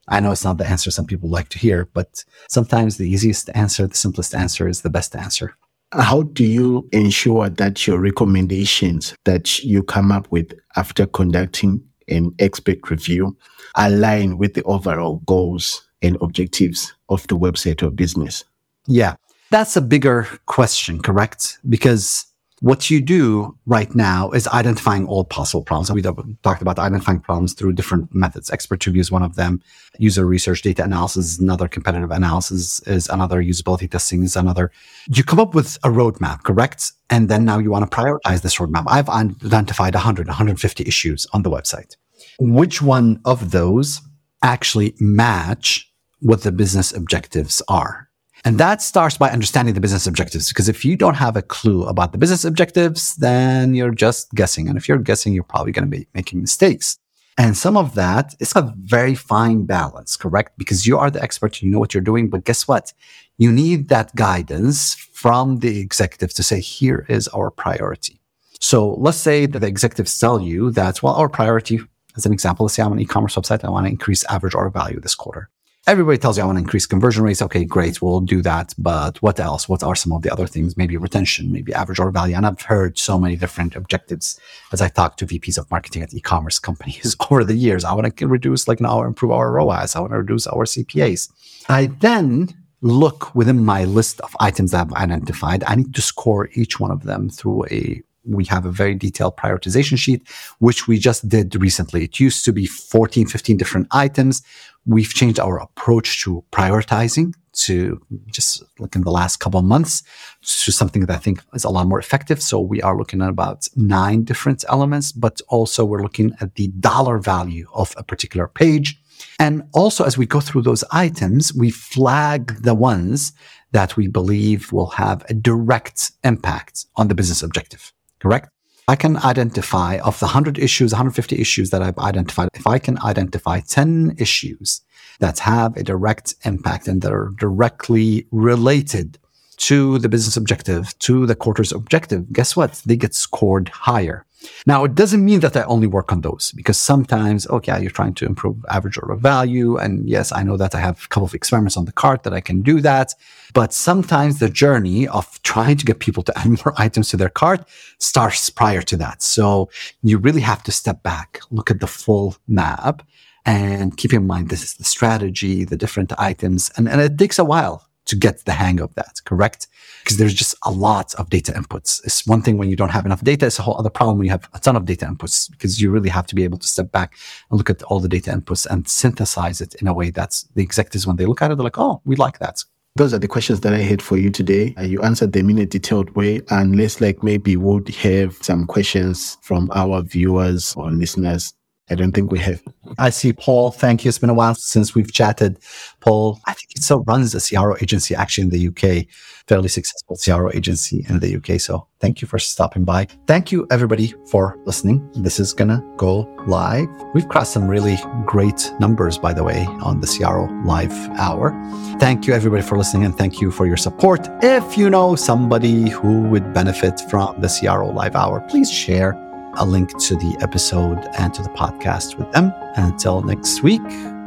I 0.08 0.20
know 0.20 0.32
it's 0.32 0.44
not 0.44 0.58
the 0.58 0.68
answer 0.68 0.90
some 0.90 1.06
people 1.06 1.30
like 1.30 1.50
to 1.50 1.60
hear, 1.60 1.88
but 1.94 2.26
sometimes 2.58 2.98
the 2.98 3.08
easiest 3.08 3.52
answer, 3.54 3.86
the 3.86 3.96
simplest 4.06 4.34
answer 4.34 4.68
is 4.68 4.82
the 4.82 4.90
best 4.90 5.16
answer. 5.16 5.56
How 5.92 6.22
do 6.22 6.46
you 6.46 6.88
ensure 6.92 7.50
that 7.50 7.88
your 7.88 8.00
recommendations 8.00 9.16
that 9.26 9.64
you 9.64 9.82
come 9.82 10.12
up 10.12 10.32
with 10.32 10.54
after 10.76 11.08
conducting 11.08 11.84
an 12.08 12.34
expert 12.40 12.90
review 12.90 13.36
align 13.76 14.38
with 14.38 14.54
the 14.54 14.64
overall 14.64 15.18
goals 15.26 15.88
and 16.02 16.18
objectives 16.22 16.94
of 17.10 17.26
the 17.28 17.38
website 17.38 17.82
or 17.82 17.90
business? 17.90 18.44
Yeah, 18.88 19.16
that's 19.50 19.76
a 19.76 19.82
bigger 19.82 20.28
question, 20.46 21.02
correct? 21.02 21.58
Because 21.68 22.26
what 22.62 22.90
you 22.90 23.00
do 23.00 23.58
right 23.66 23.94
now 23.96 24.32
is 24.32 24.48
identifying 24.48 25.08
all 25.08 25.24
possible 25.24 25.64
problems. 25.64 25.92
We 25.92 26.02
talked 26.02 26.62
about 26.62 26.78
identifying 26.78 27.22
problems 27.22 27.54
through 27.54 27.74
different 27.74 28.14
methods. 28.14 28.52
Expert 28.52 28.86
review 28.86 29.00
is 29.00 29.12
one 29.12 29.24
of 29.24 29.36
them. 29.36 29.62
User 29.98 30.26
research, 30.26 30.62
data 30.62 30.84
analysis 30.84 31.26
is 31.26 31.40
another. 31.40 31.68
Competitive 31.70 32.12
analysis 32.12 32.82
is 32.82 33.08
another. 33.08 33.42
Usability 33.42 33.90
testing 33.90 34.24
is 34.24 34.36
another. 34.36 34.72
You 35.08 35.24
come 35.24 35.40
up 35.40 35.56
with 35.56 35.78
a 35.84 35.90
roadmap, 35.90 36.44
correct? 36.44 36.92
And 37.10 37.30
then 37.30 37.46
now 37.46 37.60
you 37.60 37.72
want 37.72 37.90
to 37.90 37.98
prioritize 37.98 38.42
this 38.42 38.58
roadmap. 38.58 38.84
I've 38.88 39.10
identified 39.10 39.94
100, 39.94 40.28
150 40.28 40.84
issues 40.86 41.28
on 41.32 41.44
the 41.44 41.50
website. 41.50 41.96
Which 42.40 42.82
one 42.82 43.22
of 43.24 43.52
those 43.52 44.02
actually 44.44 44.96
match 45.00 45.90
what 46.20 46.44
the 46.44 46.52
business 46.52 46.94
objectives 46.94 47.62
are? 47.70 48.09
And 48.46 48.58
that 48.58 48.82
starts 48.82 49.18
by 49.18 49.30
understanding 49.30 49.74
the 49.74 49.82
business 49.82 50.08
objectives. 50.08 50.48
Because 50.48 50.70
if 50.70 50.86
you 50.86 50.96
don't 50.96 51.16
have 51.16 51.36
a 51.36 51.42
clue 51.42 51.84
about 51.86 52.12
the 52.12 52.18
business 52.18 52.46
objectives, 52.46 53.16
then 53.16 53.74
you're 53.74 53.92
just 53.92 54.32
guessing. 54.34 54.68
And 54.68 54.78
if 54.78 54.88
you're 54.88 54.98
guessing, 54.98 55.34
you're 55.34 55.44
probably 55.44 55.72
going 55.72 55.90
to 55.90 55.98
be 55.98 56.08
making 56.14 56.42
mistakes. 56.42 56.98
And 57.38 57.56
some 57.56 57.78
of 57.78 57.96
that 57.96 58.36
is 58.40 58.54
a 58.56 58.74
very 58.80 59.16
fine 59.16 59.66
balance, 59.66 60.18
correct? 60.18 60.58
Because 60.58 60.86
you 60.86 60.98
are 60.98 61.10
the 61.10 61.22
expert, 61.22 61.62
you 61.62 61.72
know 61.72 61.80
what 61.80 61.94
you're 61.94 62.02
doing. 62.02 62.30
But 62.30 62.44
guess 62.44 62.68
what? 62.68 62.94
You 63.38 63.52
need 63.52 63.88
that 63.90 64.14
guidance 64.16 64.96
from 64.96 65.60
the 65.60 65.80
executive 65.80 66.34
to 66.34 66.44
say, 66.44 66.60
here 66.60 67.06
is 67.08 67.30
our 67.30 67.50
priority. 67.50 68.20
So 68.60 68.96
let's 68.96 69.18
say 69.18 69.46
that 69.46 69.60
the 69.60 69.68
executives 69.68 70.20
tell 70.20 70.42
you 70.42 70.72
that, 70.72 71.02
well, 71.02 71.16
our 71.16 71.30
priority, 71.30 71.80
as 72.18 72.26
an 72.26 72.34
example, 72.34 72.66
let's 72.66 72.76
say 72.76 72.84
I'm 72.84 72.92
an 72.92 73.00
e-commerce 73.00 73.36
website. 73.36 73.64
I 73.64 73.70
want 73.70 73.86
to 73.86 73.92
increase 73.92 74.26
average 74.26 74.54
order 74.54 74.70
value 74.70 75.00
this 75.00 75.16
quarter 75.16 75.50
everybody 75.88 76.18
tells 76.18 76.38
you 76.38 76.44
I 76.44 76.46
want 76.46 76.58
to 76.58 76.64
increase 76.64 76.86
conversion 76.86 77.24
rates. 77.24 77.42
Okay, 77.42 77.66
great. 77.66 78.02
We'll 78.02 78.20
do 78.20 78.42
that. 78.42 78.74
But 78.78 79.22
what 79.22 79.40
else? 79.40 79.68
What 79.68 79.84
are 79.84 79.96
some 79.96 80.14
of 80.14 80.22
the 80.22 80.32
other 80.32 80.48
things? 80.48 80.78
Maybe 80.78 80.98
retention, 80.98 81.52
maybe 81.52 81.74
average 81.74 82.00
order 82.00 82.12
value. 82.12 82.36
And 82.36 82.46
I've 82.46 82.62
heard 82.62 82.98
so 82.98 83.20
many 83.20 83.36
different 83.36 83.76
objectives 83.76 84.40
as 84.72 84.82
I 84.82 84.90
talk 84.90 85.18
to 85.18 85.26
VPs 85.26 85.58
of 85.58 85.70
marketing 85.72 86.04
at 86.04 86.14
e-commerce 86.14 86.60
companies 86.60 87.16
over 87.30 87.44
the 87.44 87.56
years. 87.56 87.84
I 87.84 87.94
want 87.94 88.16
to 88.16 88.28
reduce 88.28 88.68
like 88.68 88.80
now 88.80 89.04
improve 89.04 89.32
our 89.32 89.52
ROAS. 89.52 89.96
I 89.96 90.00
want 90.00 90.12
to 90.12 90.18
reduce 90.18 90.48
our 90.48 90.66
CPAs. 90.66 91.30
I 91.68 91.88
then 91.88 92.56
look 92.82 93.34
within 93.36 93.64
my 93.66 93.84
list 93.84 94.22
of 94.22 94.36
items 94.40 94.72
that 94.72 94.88
I've 94.88 94.94
identified, 94.94 95.64
I 95.66 95.76
need 95.76 95.94
to 95.96 96.02
score 96.02 96.50
each 96.54 96.80
one 96.80 96.92
of 96.92 97.04
them 97.04 97.30
through 97.30 97.66
a 97.66 98.02
we 98.26 98.46
have 98.46 98.66
a 98.66 98.72
very 98.72 98.96
detailed 98.96 99.38
prioritization 99.38 99.98
sheet, 99.98 100.28
which 100.60 100.88
we 100.88 100.98
just 100.98 101.28
did 101.28 101.56
recently. 101.56 102.04
It 102.04 102.20
used 102.20 102.46
to 102.46 102.54
be 102.54 102.66
14, 102.66 103.28
15 103.28 103.58
different 103.58 103.88
items. 103.92 104.44
We've 104.86 105.14
changed 105.14 105.40
our 105.40 105.60
approach 105.60 106.22
to 106.24 106.44
prioritizing 106.52 107.34
to 107.52 108.00
just 108.28 108.64
like 108.78 108.96
in 108.96 109.02
the 109.02 109.12
last 109.12 109.38
couple 109.38 109.60
of 109.60 109.66
months 109.66 110.04
to 110.42 110.72
something 110.72 111.06
that 111.06 111.16
I 111.16 111.18
think 111.18 111.44
is 111.54 111.64
a 111.64 111.70
lot 111.70 111.88
more 111.88 112.00
effective. 112.00 112.42
So 112.42 112.60
we 112.60 112.82
are 112.82 112.98
looking 112.98 113.22
at 113.22 113.30
about 113.30 113.68
nine 113.76 114.24
different 114.24 114.64
elements, 114.70 115.12
but 115.12 115.42
also 115.50 115.84
we're 115.84 116.04
looking 116.04 116.34
at 116.40 116.56
the 116.56 116.68
dollar 116.80 117.18
value 117.18 117.68
of 117.74 117.94
a 117.98 118.04
particular 118.04 118.48
page. 118.48 119.02
And 119.40 119.64
also 119.74 120.06
as 120.06 120.18
we 120.18 120.26
go 120.26 120.40
through 120.40 120.62
those 120.62 120.84
items, 120.92 121.54
we 121.54 121.72
flag 121.72 122.64
the 122.64 122.76
ones 122.76 123.34
that 123.72 123.98
we 123.98 124.08
believe 124.08 124.72
will 124.72 124.92
have 124.92 125.26
a 125.30 125.34
direct 125.34 126.12
impact 126.24 126.86
on 126.96 127.08
the 127.08 127.16
business 127.16 127.44
objective 127.44 127.94
correct? 128.20 128.50
I 128.88 128.96
can 128.96 129.18
identify 129.18 130.00
of 130.00 130.20
the 130.20 130.26
100 130.26 130.58
issues, 130.58 130.92
150 130.92 131.40
issues 131.40 131.70
that 131.70 131.84
I've 131.84 131.98
identified, 132.00 132.50
if 132.56 132.66
I 132.66 132.80
can 132.80 132.98
identify 133.04 133.60
10 133.60 134.16
issues 134.18 134.82
that 135.20 135.40
have 135.40 135.78
a 135.78 135.84
direct 135.84 136.34
impact 136.44 136.88
and 136.88 137.02
that 137.04 137.12
are 137.12 137.32
directly 137.38 138.28
related 138.32 139.20
to 139.60 140.00
the 140.00 140.10
business 140.10 140.38
objective, 140.38 140.98
to 141.00 141.26
the 141.26 141.36
quarter's 141.36 141.72
objective, 141.72 142.32
guess 142.32 142.56
what? 142.56 142.82
They 142.86 142.96
get 142.96 143.14
scored 143.14 143.70
higher. 143.70 144.26
Now, 144.66 144.86
it 144.86 144.96
doesn't 144.96 145.24
mean 145.24 145.42
that 145.42 145.58
I 145.58 145.64
only 145.64 145.88
work 145.88 146.14
on 146.14 146.22
those 146.22 146.54
because 146.54 146.78
sometimes, 146.78 147.46
okay, 147.48 147.82
you're 147.82 147.92
trying 147.92 148.14
to 148.16 148.26
improve 148.26 148.64
average 148.70 148.98
order 148.98 149.16
value. 149.16 149.76
And 149.76 150.08
yes, 150.08 150.32
I 150.32 150.44
know 150.44 150.56
that 150.56 150.74
I 150.74 150.80
have 150.80 151.04
a 151.04 151.08
couple 151.10 151.26
of 151.26 151.34
experiments 151.34 151.76
on 151.76 151.84
the 151.84 151.92
cart 151.92 152.24
that 152.24 152.34
I 152.34 152.40
can 152.40 152.62
do 152.62 152.80
that. 152.80 153.14
But 153.54 153.74
sometimes 153.74 154.40
the 154.40 154.50
journey 154.50 155.10
of 155.10 155.42
trying 155.44 155.76
to 155.78 155.86
get 155.86 156.00
people 156.00 156.24
to 156.24 156.38
add 156.38 156.48
more 156.48 156.74
items 156.78 157.10
to 157.10 157.18
their 157.18 157.30
cart 157.30 157.68
starts 157.98 158.50
prior 158.50 158.82
to 158.84 158.96
that. 158.98 159.22
So 159.22 159.70
you 160.04 160.18
really 160.18 160.42
have 160.42 160.64
to 160.64 160.72
step 160.72 161.04
back, 161.04 161.42
look 161.52 161.70
at 161.70 161.82
the 161.82 161.88
full 161.88 162.38
map 162.48 163.06
and 163.46 163.98
keep 163.98 164.14
in 164.14 164.28
mind 164.28 164.50
this 164.50 164.64
is 164.64 164.76
the 164.76 164.84
strategy, 164.84 165.66
the 165.66 165.78
different 165.78 166.14
items. 166.18 166.72
And, 166.78 166.88
and 166.88 167.02
it 167.02 167.18
takes 167.18 167.40
a 167.40 167.44
while 167.44 167.89
to 168.10 168.16
get 168.16 168.44
the 168.46 168.52
hang 168.52 168.80
of 168.80 168.94
that, 168.96 169.22
correct? 169.26 169.68
Because 170.04 170.18
there's 170.18 170.34
just 170.34 170.56
a 170.64 170.72
lot 170.72 171.14
of 171.16 171.30
data 171.30 171.52
inputs. 171.52 172.04
It's 172.04 172.26
one 172.26 172.42
thing 172.42 172.58
when 172.58 172.70
you 172.70 172.76
don't 172.76 172.90
have 172.90 173.06
enough 173.06 173.24
data. 173.24 173.46
It's 173.46 173.60
a 173.60 173.62
whole 173.62 173.78
other 173.78 173.90
problem 173.90 174.18
when 174.18 174.26
you 174.26 174.32
have 174.32 174.50
a 174.54 174.60
ton 174.60 174.76
of 174.76 174.86
data 174.86 175.06
inputs 175.06 175.50
because 175.52 175.80
you 175.80 175.92
really 175.92 176.10
have 176.10 176.26
to 176.28 176.36
be 176.36 176.44
able 176.44 176.58
to 176.58 176.68
step 176.68 176.92
back 176.92 177.16
and 177.50 177.58
look 177.58 177.70
at 177.70 177.84
all 177.84 178.00
the 178.00 178.10
data 178.10 178.32
inputs 178.32 178.66
and 178.66 178.88
synthesize 178.88 179.62
it 179.62 179.76
in 179.76 179.88
a 179.88 179.94
way 179.94 180.10
that 180.10 180.44
the 180.56 180.64
executives, 180.64 181.06
when 181.06 181.18
they 181.18 181.26
look 181.26 181.42
at 181.42 181.52
it, 181.52 181.56
they're 181.56 181.64
like, 181.64 181.78
oh, 181.78 182.02
we 182.04 182.16
like 182.16 182.40
that. 182.40 182.64
Those 182.96 183.14
are 183.14 183.20
the 183.20 183.28
questions 183.28 183.62
that 183.62 183.74
I 183.74 183.78
had 183.78 184.02
for 184.02 184.18
you 184.18 184.32
today. 184.32 184.74
Uh, 184.78 184.82
you 184.82 185.02
answered 185.04 185.32
them 185.34 185.50
in 185.52 185.60
a 185.60 185.66
detailed 185.66 186.10
way. 186.16 186.42
Unless 186.50 187.00
like 187.00 187.22
maybe 187.22 187.56
we 187.56 187.64
would 187.64 187.90
have 187.90 188.34
some 188.42 188.66
questions 188.66 189.38
from 189.42 189.70
our 189.74 190.02
viewers 190.02 190.74
or 190.76 190.92
listeners 190.92 191.54
I 191.90 191.96
don't 191.96 192.12
think 192.12 192.32
we 192.32 192.40
have. 192.40 192.62
I 192.98 193.10
see 193.10 193.34
Paul. 193.34 193.72
Thank 193.72 194.04
you. 194.04 194.10
It's 194.10 194.20
been 194.20 194.30
a 194.30 194.34
while 194.34 194.56
since 194.56 194.96
we've 194.96 195.12
chatted. 195.12 195.60
Paul, 196.00 196.40
I 196.46 196.54
think 196.54 196.72
it 196.76 196.84
still 196.84 197.04
runs 197.04 197.34
a 197.36 197.42
CRO 197.42 197.76
agency 197.82 198.16
actually 198.16 198.44
in 198.46 198.50
the 198.50 198.68
UK, 198.68 199.08
fairly 199.48 199.70
successful 199.70 200.18
CRO 200.24 200.52
agency 200.52 201.06
in 201.10 201.20
the 201.20 201.36
UK. 201.36 201.60
So 201.60 201.88
thank 202.00 202.22
you 202.22 202.28
for 202.28 202.40
stopping 202.40 202.86
by. 202.86 203.08
Thank 203.28 203.52
you 203.52 203.68
everybody 203.72 204.14
for 204.30 204.58
listening. 204.66 205.10
This 205.14 205.40
is 205.40 205.54
going 205.54 205.70
to 205.70 205.84
go 205.98 206.22
live. 206.48 206.88
We've 207.14 207.28
crossed 207.28 207.54
some 207.54 207.68
really 207.68 207.98
great 208.26 208.72
numbers, 208.80 209.18
by 209.18 209.34
the 209.34 209.44
way, 209.44 209.66
on 209.82 210.00
the 210.02 210.08
CRO 210.08 210.46
live 210.66 210.94
hour. 211.18 211.52
Thank 212.00 212.28
you 212.28 212.34
everybody 212.34 212.62
for 212.62 212.78
listening 212.78 213.06
and 213.06 213.18
thank 213.18 213.42
you 213.42 213.52
for 213.52 213.66
your 213.66 213.78
support. 213.78 214.28
If 214.42 214.78
you 214.78 214.90
know 214.90 215.16
somebody 215.16 215.90
who 215.90 216.24
would 216.30 216.54
benefit 216.54 217.02
from 217.10 217.40
the 217.42 217.50
CRO 217.50 217.90
live 217.90 218.16
hour, 218.16 218.42
please 218.50 218.72
share 218.72 219.14
a 219.60 219.66
link 219.66 219.98
to 220.00 220.16
the 220.16 220.38
episode 220.42 221.08
and 221.18 221.34
to 221.34 221.44
the 221.44 221.50
podcast 221.50 222.18
with 222.18 222.32
them. 222.32 222.52
And 222.76 222.94
until 222.94 223.22
next 223.22 223.62
week, 223.62 223.82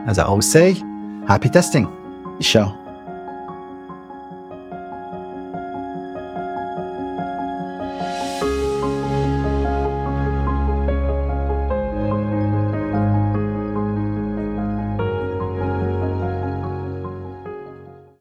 as 0.06 0.18
I 0.18 0.24
always 0.24 0.50
say, 0.50 0.74
happy 1.26 1.48
testing. 1.48 1.86
Ciao. 2.40 2.81